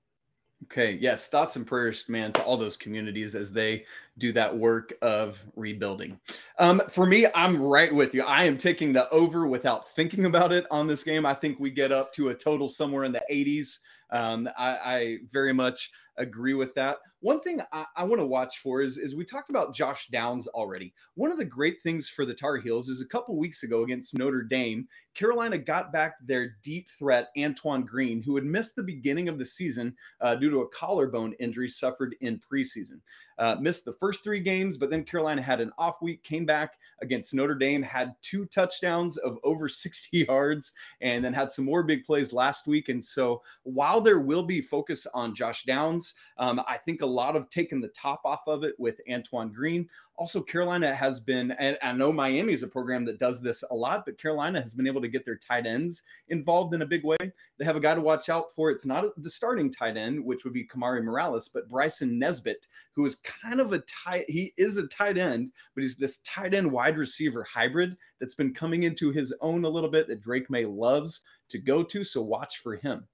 Okay. 0.64 0.98
Yes. 1.01 1.29
Thoughts 1.29 1.57
and 1.57 1.66
prayers, 1.66 2.05
man, 2.09 2.33
to 2.35 2.42
all 2.42 2.57
those 2.57 2.77
communities 2.77 3.35
as 3.35 3.53
they 3.53 3.85
do 4.18 4.33
that 4.33 4.57
work 4.57 4.92
of 5.03 5.42
rebuilding. 5.57 6.18
Um, 6.59 6.83
for 6.88 7.07
me, 7.07 7.27
I'm 7.35 7.61
right 7.61 7.92
with 7.92 8.14
you. 8.14 8.22
I 8.22 8.44
am 8.44 8.57
taking 8.57 8.92
the 8.92 9.09
over 9.11 9.46
without 9.46 9.90
thinking 9.90 10.25
about 10.27 10.53
it 10.53 10.66
on 10.70 10.87
this 10.87 11.03
game. 11.03 11.27
I 11.27 11.35
think 11.35 11.59
we 11.59 11.70
get 11.70 11.90
up 11.90 12.12
to 12.14 12.29
a 12.29 12.35
total 12.35 12.68
somewhere 12.68 13.05
in 13.05 13.12
the 13.12 13.22
80s. 13.31 13.79
Um, 14.11 14.48
I, 14.57 14.79
I 14.85 15.18
very 15.31 15.53
much 15.53 15.90
agree 16.18 16.55
with 16.55 16.75
that. 16.75 16.98
One 17.20 17.40
thing 17.40 17.61
I, 17.72 17.87
I 17.96 18.05
want 18.05 18.20
to 18.20 18.27
watch 18.27 18.59
for 18.59 18.83
is, 18.83 18.98
is 18.98 19.14
we 19.14 19.25
talked 19.25 19.51
about 19.51 19.75
Josh 19.75 20.09
Downs 20.09 20.46
already. 20.48 20.92
One 21.14 21.31
of 21.31 21.38
the 21.38 21.44
great 21.44 21.81
things 21.83 22.09
for 22.09 22.25
the 22.25 22.35
Tar 22.35 22.57
Heels 22.57 22.88
is 22.88 23.01
a 23.01 23.07
couple 23.07 23.37
weeks 23.37 23.62
ago 23.62 23.83
against 23.83 24.16
Notre 24.18 24.42
Dame, 24.42 24.88
Carolina 25.14 25.59
got 25.59 25.92
back 25.92 26.14
their 26.27 26.57
deep 26.62 26.88
threat, 26.88 27.29
Antoine 27.38 27.85
Green, 27.85 28.22
who 28.22 28.35
had 28.35 28.44
missed 28.44 28.77
the 28.77 28.83
beginning 28.83 29.29
of 29.29 29.38
the 29.38 29.44
season 29.44 29.94
uh, 30.20 30.35
due 30.35 30.51
to 30.51 30.61
a 30.61 30.68
collarbone 30.68 31.35
injury 31.35 31.68
suffered 31.68 32.16
in 32.20 32.40
preseason. 32.40 33.01
Uh, 33.38 33.57
missed 33.61 33.85
the 33.85 33.92
first 33.94 34.22
three 34.25 34.40
games, 34.40 34.77
but 34.77 34.90
then 34.90 35.05
Carolina 35.05 35.42
had 35.42 35.61
an 35.61 35.72
off 35.77 36.01
week, 36.01 36.22
came 36.22 36.46
back 36.46 36.75
against 37.03 37.35
Notre 37.35 37.55
Dame, 37.55 37.83
had 37.83 38.14
two 38.22 38.46
touchdowns 38.46 39.16
of 39.18 39.38
over 39.42 39.68
60 39.68 40.27
yards, 40.29 40.72
and 41.01 41.25
then 41.25 41.33
had 41.33 41.53
some 41.53 41.64
more 41.64 41.83
big 41.83 42.05
plays 42.05 42.33
last 42.33 42.66
week. 42.66 42.88
And 42.88 43.05
so 43.05 43.42
while 43.64 44.01
there 44.01 44.20
will 44.20 44.44
be 44.44 44.61
focus 44.61 45.07
on 45.12 45.35
Josh 45.35 45.64
Downs, 45.64 46.02
um, 46.38 46.61
I 46.67 46.77
think 46.77 47.03
a 47.03 47.07
lot 47.07 47.37
of 47.37 47.49
taking 47.51 47.81
the 47.81 47.88
top 47.88 48.21
off 48.25 48.43
of 48.47 48.65
it 48.65 48.75
with 48.79 49.01
Antoine 49.11 49.53
Green. 49.53 49.88
Also, 50.17 50.43
Carolina 50.43 50.95
has 50.95 51.21
been, 51.21 51.53
and 51.53 51.79
I 51.83 51.93
know 51.93 52.12
Miami 52.12 52.53
is 52.53 52.62
a 52.62 52.69
program 52.69 53.05
that 53.07 53.19
does 53.19 53.41
this 53.41 53.65
a 53.71 53.75
lot, 53.75 54.05
but 54.05 54.19
Carolina 54.19 54.61
has 54.61 54.75
been 54.75 54.87
able 54.87 55.01
to 55.01 55.09
get 55.09 55.25
their 55.25 55.37
tight 55.37 55.67
ends 55.67 56.03
involved 56.29 56.75
in 56.75 56.83
a 56.83 56.87
big 56.87 57.05
way. 57.05 57.17
They 57.59 57.65
have 57.65 57.77
a 57.77 57.81
guy 57.81 57.95
to 57.95 58.01
watch 58.01 58.29
out 58.29 58.53
for. 58.55 58.71
It's 58.71 58.87
not 58.87 59.07
the 59.23 59.31
starting 59.31 59.73
tight 59.73 59.97
end, 59.97 60.25
which 60.25 60.45
would 60.45 60.53
be 60.53 60.67
Kamari 60.67 61.03
Morales, 61.03 61.49
but 61.49 61.69
Bryson 61.69 62.19
Nesbitt, 62.19 62.69
who 62.95 63.05
is 63.05 63.17
kind 63.17 63.61
of 63.61 63.73
a 63.73 63.81
tight, 63.81 64.29
he 64.29 64.53
is 64.57 64.77
a 64.77 64.87
tight 64.88 65.19
end, 65.19 65.51
but 65.75 65.83
he's 65.83 65.97
this 65.97 66.19
tight 66.19 66.55
end 66.55 66.71
wide 66.71 66.99
receiver 66.99 67.43
hybrid 67.43 67.97
that's 68.21 68.35
been 68.35 68.55
coming 68.55 68.85
into 68.85 69.11
his 69.11 69.35
own 69.41 69.65
a 69.65 69.69
little 69.69 69.91
bit 69.91 70.07
that 70.09 70.23
Drake 70.23 70.51
Maye 70.51 70.67
loves 70.67 71.25
to 71.49 71.59
go 71.59 71.83
to. 71.83 72.05
So 72.05 72.23
watch 72.23 72.59
for 72.59 72.77
him. 72.77 73.07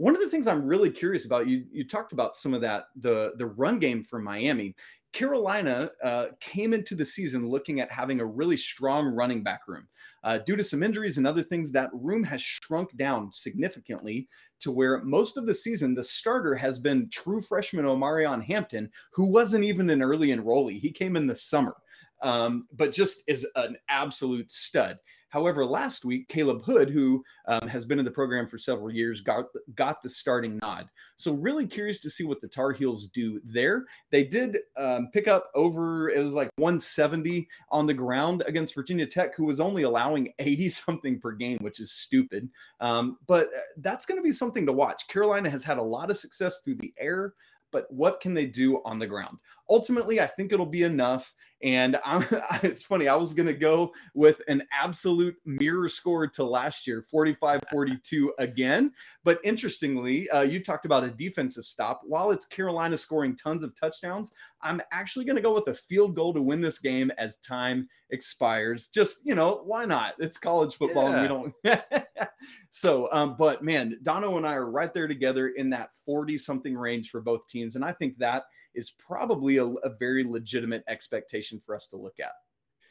One 0.00 0.14
of 0.14 0.22
the 0.22 0.30
things 0.30 0.46
I'm 0.46 0.64
really 0.64 0.88
curious 0.88 1.26
about, 1.26 1.46
you 1.46 1.66
you 1.70 1.86
talked 1.86 2.14
about 2.14 2.34
some 2.34 2.54
of 2.54 2.62
that, 2.62 2.84
the 2.96 3.34
the 3.36 3.44
run 3.44 3.78
game 3.78 4.02
for 4.02 4.18
Miami. 4.18 4.74
Carolina 5.12 5.90
uh, 6.02 6.26
came 6.40 6.72
into 6.72 6.94
the 6.94 7.04
season 7.04 7.50
looking 7.50 7.80
at 7.80 7.92
having 7.92 8.20
a 8.20 8.24
really 8.24 8.56
strong 8.56 9.08
running 9.08 9.42
back 9.42 9.68
room. 9.68 9.86
Uh, 10.24 10.38
due 10.38 10.56
to 10.56 10.64
some 10.64 10.82
injuries 10.82 11.18
and 11.18 11.26
other 11.26 11.42
things, 11.42 11.70
that 11.72 11.90
room 11.92 12.24
has 12.24 12.40
shrunk 12.40 12.96
down 12.96 13.30
significantly 13.34 14.26
to 14.60 14.72
where 14.72 15.04
most 15.04 15.36
of 15.36 15.46
the 15.46 15.54
season, 15.54 15.94
the 15.94 16.02
starter 16.02 16.54
has 16.54 16.78
been 16.78 17.10
true 17.10 17.42
freshman 17.42 17.84
Omarion 17.84 18.42
Hampton, 18.42 18.88
who 19.12 19.26
wasn't 19.26 19.64
even 19.64 19.90
an 19.90 20.00
early 20.00 20.28
enrollee. 20.28 20.80
He 20.80 20.92
came 20.92 21.14
in 21.14 21.26
the 21.26 21.36
summer, 21.36 21.76
um, 22.22 22.66
but 22.74 22.92
just 22.92 23.22
is 23.26 23.46
an 23.54 23.76
absolute 23.90 24.50
stud. 24.50 24.96
However, 25.30 25.64
last 25.64 26.04
week, 26.04 26.28
Caleb 26.28 26.62
Hood, 26.64 26.90
who 26.90 27.24
um, 27.46 27.66
has 27.68 27.84
been 27.84 27.98
in 27.98 28.04
the 28.04 28.10
program 28.10 28.46
for 28.46 28.58
several 28.58 28.92
years, 28.92 29.20
got, 29.20 29.46
got 29.74 30.02
the 30.02 30.08
starting 30.08 30.58
nod. 30.58 30.88
So, 31.16 31.32
really 31.32 31.66
curious 31.66 32.00
to 32.00 32.10
see 32.10 32.24
what 32.24 32.40
the 32.40 32.48
Tar 32.48 32.72
Heels 32.72 33.06
do 33.06 33.40
there. 33.44 33.86
They 34.10 34.24
did 34.24 34.58
um, 34.76 35.08
pick 35.12 35.28
up 35.28 35.50
over, 35.54 36.10
it 36.10 36.22
was 36.22 36.34
like 36.34 36.50
170 36.56 37.48
on 37.70 37.86
the 37.86 37.94
ground 37.94 38.42
against 38.46 38.74
Virginia 38.74 39.06
Tech, 39.06 39.34
who 39.34 39.44
was 39.44 39.60
only 39.60 39.82
allowing 39.82 40.32
80 40.38 40.68
something 40.68 41.20
per 41.20 41.32
game, 41.32 41.58
which 41.60 41.80
is 41.80 41.92
stupid. 41.92 42.48
Um, 42.80 43.18
but 43.26 43.46
uh, 43.46 43.60
that's 43.78 44.06
going 44.06 44.18
to 44.18 44.24
be 44.24 44.32
something 44.32 44.66
to 44.66 44.72
watch. 44.72 45.08
Carolina 45.08 45.48
has 45.48 45.62
had 45.62 45.78
a 45.78 45.82
lot 45.82 46.10
of 46.10 46.18
success 46.18 46.60
through 46.64 46.76
the 46.76 46.92
air 46.98 47.34
but 47.72 47.86
what 47.92 48.20
can 48.20 48.34
they 48.34 48.46
do 48.46 48.82
on 48.84 48.98
the 48.98 49.06
ground? 49.06 49.38
Ultimately, 49.70 50.20
I 50.20 50.26
think 50.26 50.52
it'll 50.52 50.66
be 50.66 50.82
enough. 50.82 51.32
And 51.62 51.98
I'm, 52.04 52.26
it's 52.62 52.82
funny, 52.82 53.08
I 53.08 53.14
was 53.14 53.32
going 53.32 53.46
to 53.46 53.54
go 53.54 53.92
with 54.14 54.40
an 54.48 54.62
absolute 54.72 55.36
mirror 55.44 55.88
score 55.88 56.26
to 56.26 56.44
last 56.44 56.86
year, 56.86 57.02
45 57.02 57.60
42 57.70 58.34
again. 58.38 58.92
But 59.24 59.40
interestingly, 59.44 60.28
uh, 60.30 60.42
you 60.42 60.62
talked 60.62 60.86
about 60.86 61.04
a 61.04 61.10
defensive 61.10 61.64
stop. 61.64 62.00
While 62.04 62.30
it's 62.30 62.46
Carolina 62.46 62.98
scoring 62.98 63.36
tons 63.36 63.62
of 63.62 63.78
touchdowns, 63.78 64.32
I'm 64.62 64.82
actually 64.92 65.24
going 65.24 65.36
to 65.36 65.42
go 65.42 65.54
with 65.54 65.68
a 65.68 65.74
field 65.74 66.16
goal 66.16 66.34
to 66.34 66.42
win 66.42 66.60
this 66.60 66.78
game 66.78 67.12
as 67.18 67.36
time 67.36 67.88
expires. 68.10 68.88
Just, 68.88 69.20
you 69.24 69.34
know, 69.34 69.62
why 69.64 69.84
not? 69.84 70.14
It's 70.18 70.36
college 70.36 70.74
football 70.74 71.10
yeah. 71.10 71.22
and 71.22 71.22
we 71.22 71.28
don't. 71.64 72.08
so, 72.70 73.08
um, 73.12 73.36
but 73.38 73.62
man, 73.62 73.98
Donno 74.02 74.36
and 74.36 74.46
I 74.46 74.54
are 74.54 74.70
right 74.70 74.92
there 74.92 75.08
together 75.08 75.48
in 75.48 75.70
that 75.70 75.94
40 76.04 76.38
something 76.38 76.76
range 76.76 77.10
for 77.10 77.20
both 77.20 77.46
teams. 77.46 77.76
And 77.76 77.84
I 77.84 77.92
think 77.92 78.18
that 78.18 78.44
is 78.74 78.90
probably 78.90 79.56
a, 79.58 79.66
a 79.66 79.90
very 79.98 80.24
legitimate 80.24 80.84
expectation 80.88 81.60
for 81.60 81.74
us 81.74 81.86
to 81.88 81.96
look 81.96 82.20
at. 82.20 82.32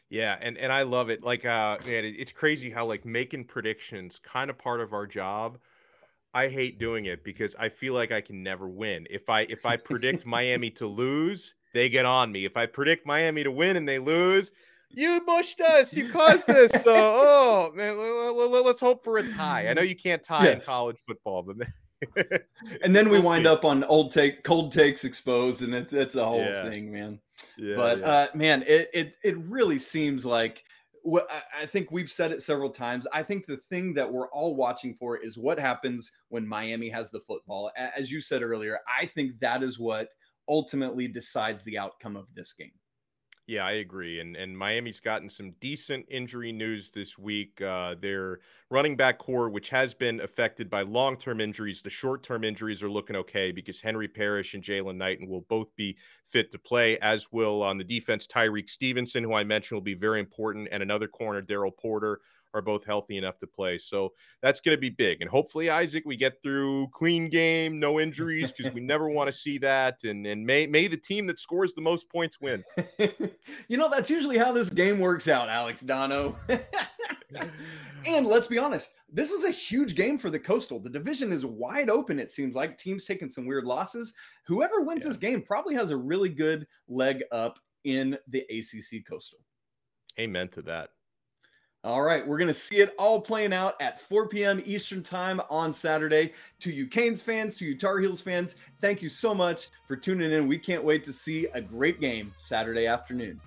Yeah, 0.09 0.37
and 0.41 0.57
and 0.57 0.71
I 0.73 0.83
love 0.83 1.09
it. 1.09 1.23
Like, 1.23 1.45
uh, 1.45 1.77
man, 1.85 2.03
it's 2.03 2.31
crazy 2.31 2.69
how 2.69 2.85
like 2.85 3.05
making 3.05 3.45
predictions 3.45 4.19
kind 4.23 4.49
of 4.49 4.57
part 4.57 4.81
of 4.81 4.93
our 4.93 5.05
job. 5.05 5.59
I 6.33 6.47
hate 6.47 6.79
doing 6.79 7.05
it 7.05 7.23
because 7.23 7.55
I 7.55 7.69
feel 7.69 7.93
like 7.93 8.11
I 8.11 8.21
can 8.21 8.41
never 8.43 8.67
win. 8.67 9.05
If 9.09 9.29
I 9.29 9.41
if 9.41 9.65
I 9.65 9.77
predict 9.77 10.25
Miami 10.25 10.71
to 10.71 10.87
lose, 10.87 11.53
they 11.73 11.89
get 11.89 12.05
on 12.05 12.31
me. 12.31 12.45
If 12.45 12.57
I 12.57 12.65
predict 12.65 13.05
Miami 13.05 13.43
to 13.43 13.51
win 13.51 13.77
and 13.77 13.87
they 13.87 13.99
lose, 13.99 14.51
you 14.89 15.23
mushed 15.27 15.61
us. 15.61 15.93
You 15.93 16.09
caused 16.09 16.47
this. 16.47 16.71
So, 16.71 16.93
oh 16.95 17.71
man, 17.75 17.95
let's 18.65 18.79
hope 18.79 19.03
for 19.03 19.19
a 19.19 19.27
tie. 19.27 19.67
I 19.67 19.73
know 19.73 19.83
you 19.83 19.95
can't 19.95 20.23
tie 20.23 20.45
yes. 20.45 20.55
in 20.55 20.61
college 20.61 20.97
football, 21.07 21.43
but. 21.43 21.67
and 22.83 22.95
then 22.95 23.09
we 23.09 23.19
we'll 23.19 23.23
wind 23.23 23.43
see. 23.43 23.49
up 23.49 23.65
on 23.65 23.83
old 23.85 24.11
take, 24.11 24.43
cold 24.43 24.71
takes 24.71 25.03
exposed, 25.03 25.63
and 25.63 25.73
it's 25.73 25.93
it's 25.93 26.15
a 26.15 26.25
whole 26.25 26.39
yeah. 26.39 26.69
thing, 26.69 26.91
man. 26.91 27.19
Yeah, 27.57 27.75
but 27.75 27.99
yeah. 27.99 28.05
uh, 28.05 28.27
man, 28.33 28.63
it 28.67 28.89
it 28.93 29.15
it 29.23 29.37
really 29.37 29.79
seems 29.79 30.25
like 30.25 30.63
what 31.03 31.27
I 31.57 31.65
think 31.65 31.91
we've 31.91 32.11
said 32.11 32.31
it 32.31 32.43
several 32.43 32.69
times. 32.69 33.07
I 33.13 33.23
think 33.23 33.45
the 33.45 33.57
thing 33.57 33.93
that 33.95 34.11
we're 34.11 34.29
all 34.29 34.55
watching 34.55 34.93
for 34.93 35.17
is 35.17 35.37
what 35.37 35.59
happens 35.59 36.11
when 36.29 36.47
Miami 36.47 36.89
has 36.89 37.09
the 37.09 37.21
football. 37.21 37.71
As 37.75 38.11
you 38.11 38.21
said 38.21 38.41
earlier, 38.41 38.79
I 38.87 39.05
think 39.05 39.39
that 39.39 39.63
is 39.63 39.79
what 39.79 40.09
ultimately 40.47 41.07
decides 41.07 41.63
the 41.63 41.77
outcome 41.77 42.15
of 42.15 42.25
this 42.33 42.53
game. 42.53 42.71
Yeah, 43.49 43.65
I 43.65 43.71
agree. 43.71 44.19
And 44.19 44.35
and 44.35 44.55
Miami's 44.55 44.99
gotten 44.99 45.27
some 45.27 45.53
decent 45.59 46.05
injury 46.07 46.51
news 46.51 46.91
this 46.91 47.17
week. 47.17 47.59
Uh, 47.59 47.95
their 47.99 48.41
running 48.69 48.95
back 48.95 49.17
core, 49.17 49.49
which 49.49 49.69
has 49.69 49.95
been 49.95 50.19
affected 50.21 50.69
by 50.69 50.83
long 50.83 51.17
term 51.17 51.41
injuries, 51.41 51.81
the 51.81 51.89
short 51.89 52.21
term 52.21 52.43
injuries 52.43 52.83
are 52.83 52.91
looking 52.91 53.15
okay 53.15 53.51
because 53.51 53.81
Henry 53.81 54.07
Parrish 54.07 54.53
and 54.53 54.63
Jaylan 54.63 54.97
Knighton 54.97 55.27
will 55.27 55.41
both 55.41 55.75
be 55.75 55.97
fit 56.25 56.51
to 56.51 56.59
play, 56.59 56.99
as 56.99 57.31
will 57.31 57.63
on 57.63 57.79
the 57.79 57.83
defense 57.83 58.27
Tyrique 58.27 58.69
Stevenson, 58.69 59.23
who 59.23 59.33
I 59.33 59.43
mentioned 59.43 59.77
will 59.77 59.81
be 59.81 59.95
very 59.95 60.19
important, 60.19 60.67
and 60.71 60.83
another 60.83 61.07
corner, 61.07 61.41
Daryl 61.41 61.75
Porter 61.75 62.19
are 62.53 62.61
both 62.61 62.85
healthy 62.85 63.17
enough 63.17 63.37
to 63.39 63.47
play. 63.47 63.77
So 63.77 64.13
that's 64.41 64.59
going 64.59 64.75
to 64.75 64.79
be 64.79 64.89
big. 64.89 65.21
And 65.21 65.29
hopefully, 65.29 65.69
Isaac, 65.69 66.03
we 66.05 66.15
get 66.15 66.41
through 66.41 66.87
clean 66.89 67.29
game, 67.29 67.79
no 67.79 67.99
injuries, 67.99 68.51
because 68.51 68.73
we 68.73 68.81
never 68.81 69.09
want 69.09 69.27
to 69.27 69.33
see 69.33 69.57
that. 69.59 70.03
And 70.03 70.25
and 70.25 70.45
may 70.45 70.67
may 70.67 70.87
the 70.87 70.97
team 70.97 71.27
that 71.27 71.39
scores 71.39 71.73
the 71.73 71.81
most 71.81 72.09
points 72.09 72.39
win. 72.41 72.63
you 73.67 73.77
know, 73.77 73.89
that's 73.89 74.09
usually 74.09 74.37
how 74.37 74.51
this 74.51 74.69
game 74.69 74.99
works 74.99 75.27
out, 75.27 75.49
Alex 75.49 75.81
Donno. 75.81 76.35
and 78.05 78.25
let's 78.25 78.47
be 78.47 78.57
honest, 78.57 78.93
this 79.11 79.31
is 79.31 79.43
a 79.43 79.51
huge 79.51 79.95
game 79.95 80.17
for 80.17 80.29
the 80.29 80.39
Coastal. 80.39 80.79
The 80.79 80.89
division 80.89 81.31
is 81.31 81.45
wide 81.45 81.89
open, 81.89 82.19
it 82.19 82.31
seems 82.31 82.55
like. 82.55 82.77
Teams 82.77 83.05
taking 83.05 83.29
some 83.29 83.45
weird 83.45 83.65
losses. 83.65 84.13
Whoever 84.45 84.81
wins 84.81 85.03
yeah. 85.03 85.09
this 85.09 85.17
game 85.17 85.41
probably 85.41 85.75
has 85.75 85.91
a 85.91 85.97
really 85.97 86.29
good 86.29 86.67
leg 86.87 87.23
up 87.31 87.59
in 87.83 88.17
the 88.27 88.41
ACC 88.49 89.05
Coastal. 89.07 89.39
Amen 90.19 90.47
to 90.49 90.61
that. 90.63 90.89
All 91.85 92.01
right, 92.01 92.27
we're 92.27 92.37
going 92.37 92.49
to 92.49 92.53
see 92.53 92.81
it 92.81 92.93
all 92.99 93.21
playing 93.21 93.53
out 93.53 93.81
at 93.81 94.01
4 94.01 94.27
p.m. 94.27 94.61
Eastern 94.65 95.01
Time 95.01 95.39
on 95.49 95.71
Saturday. 95.71 96.33
To 96.59 96.73
you 96.73 96.85
Canes 96.85 97.21
fans, 97.21 97.55
to 97.55 97.65
you 97.65 97.77
Tar 97.77 97.99
Heels 97.99 98.19
fans, 98.19 98.57
thank 98.81 99.01
you 99.01 99.07
so 99.07 99.33
much 99.33 99.69
for 99.85 99.95
tuning 99.95 100.33
in. 100.33 100.45
We 100.45 100.57
can't 100.57 100.83
wait 100.83 101.05
to 101.05 101.13
see 101.13 101.47
a 101.53 101.61
great 101.61 102.01
game 102.01 102.33
Saturday 102.35 102.85
afternoon. 102.85 103.39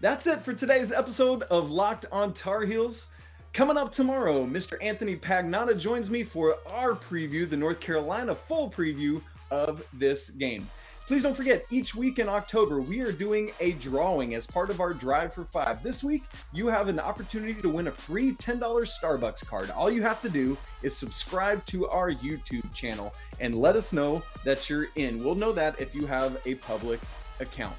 That's 0.00 0.26
it 0.26 0.42
for 0.42 0.54
today's 0.54 0.92
episode 0.92 1.42
of 1.44 1.70
Locked 1.70 2.06
on 2.10 2.32
Tar 2.32 2.62
Heels. 2.62 3.08
Coming 3.52 3.76
up 3.76 3.92
tomorrow, 3.92 4.46
Mr. 4.46 4.78
Anthony 4.80 5.14
Pagnotta 5.14 5.78
joins 5.78 6.08
me 6.08 6.22
for 6.22 6.56
our 6.66 6.94
preview, 6.94 7.48
the 7.48 7.56
North 7.58 7.80
Carolina 7.80 8.34
full 8.34 8.70
preview 8.70 9.20
of 9.50 9.84
this 9.92 10.30
game. 10.30 10.66
Please 11.06 11.22
don't 11.22 11.36
forget, 11.36 11.66
each 11.70 11.94
week 11.94 12.18
in 12.18 12.30
October, 12.30 12.80
we 12.80 13.02
are 13.02 13.12
doing 13.12 13.50
a 13.60 13.72
drawing 13.72 14.34
as 14.34 14.46
part 14.46 14.70
of 14.70 14.80
our 14.80 14.94
Drive 14.94 15.34
for 15.34 15.44
Five. 15.44 15.82
This 15.82 16.02
week, 16.02 16.22
you 16.54 16.66
have 16.68 16.88
an 16.88 16.98
opportunity 16.98 17.52
to 17.60 17.68
win 17.68 17.88
a 17.88 17.90
free 17.90 18.32
$10 18.32 18.58
Starbucks 18.58 19.46
card. 19.46 19.68
All 19.68 19.90
you 19.90 20.00
have 20.00 20.22
to 20.22 20.30
do 20.30 20.56
is 20.82 20.96
subscribe 20.96 21.62
to 21.66 21.86
our 21.88 22.10
YouTube 22.10 22.72
channel 22.72 23.14
and 23.38 23.54
let 23.54 23.76
us 23.76 23.92
know 23.92 24.22
that 24.46 24.70
you're 24.70 24.86
in. 24.96 25.22
We'll 25.22 25.34
know 25.34 25.52
that 25.52 25.78
if 25.78 25.94
you 25.94 26.06
have 26.06 26.40
a 26.46 26.54
public 26.54 27.00
account. 27.38 27.76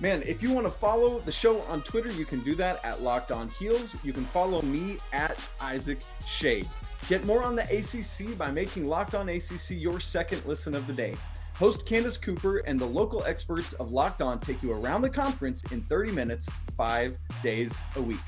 Man, 0.00 0.22
if 0.24 0.42
you 0.42 0.52
want 0.52 0.66
to 0.66 0.72
follow 0.72 1.18
the 1.18 1.32
show 1.32 1.60
on 1.62 1.82
Twitter, 1.82 2.10
you 2.10 2.24
can 2.24 2.40
do 2.40 2.54
that 2.54 2.82
at 2.82 3.02
Locked 3.02 3.30
On 3.30 3.50
Heels. 3.50 3.94
You 4.02 4.14
can 4.14 4.24
follow 4.24 4.62
me 4.62 4.96
at 5.12 5.38
Isaac 5.60 5.98
Shade. 6.26 6.66
Get 7.08 7.26
more 7.26 7.42
on 7.42 7.56
the 7.56 7.64
ACC 7.64 8.38
by 8.38 8.50
making 8.50 8.88
Locked 8.88 9.14
On 9.14 9.28
ACC 9.28 9.72
your 9.72 10.00
second 10.00 10.42
listen 10.46 10.74
of 10.74 10.86
the 10.86 10.94
day. 10.94 11.14
Host 11.60 11.84
Candace 11.84 12.16
Cooper 12.16 12.62
and 12.66 12.80
the 12.80 12.86
local 12.86 13.22
experts 13.24 13.74
of 13.74 13.92
Locked 13.92 14.22
On 14.22 14.38
take 14.38 14.62
you 14.62 14.72
around 14.72 15.02
the 15.02 15.10
conference 15.10 15.70
in 15.72 15.82
30 15.82 16.10
minutes, 16.12 16.48
five 16.74 17.14
days 17.42 17.78
a 17.96 18.00
week. 18.00 18.22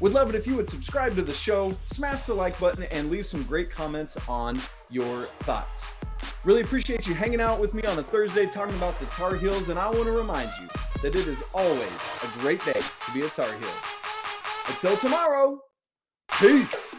Would 0.00 0.12
love 0.12 0.30
it 0.30 0.34
if 0.34 0.46
you 0.46 0.56
would 0.56 0.70
subscribe 0.70 1.14
to 1.16 1.20
the 1.20 1.34
show, 1.34 1.72
smash 1.84 2.22
the 2.22 2.32
like 2.32 2.58
button, 2.58 2.84
and 2.84 3.10
leave 3.10 3.26
some 3.26 3.42
great 3.42 3.70
comments 3.70 4.16
on 4.26 4.58
your 4.88 5.24
thoughts. 5.40 5.90
Really 6.44 6.62
appreciate 6.62 7.06
you 7.06 7.12
hanging 7.12 7.42
out 7.42 7.60
with 7.60 7.74
me 7.74 7.82
on 7.82 7.98
a 7.98 8.02
Thursday 8.02 8.46
talking 8.46 8.74
about 8.76 8.98
the 8.98 9.06
Tar 9.06 9.36
Heels, 9.36 9.68
and 9.68 9.78
I 9.78 9.90
want 9.90 10.04
to 10.04 10.12
remind 10.12 10.50
you 10.58 10.68
that 11.02 11.14
it 11.14 11.28
is 11.28 11.42
always 11.52 11.90
a 12.24 12.38
great 12.38 12.64
day 12.64 12.72
to 12.72 13.12
be 13.12 13.20
a 13.20 13.28
Tar 13.28 13.52
Heel. 13.52 13.74
Until 14.68 14.96
tomorrow, 14.96 15.60
peace. 16.38 16.91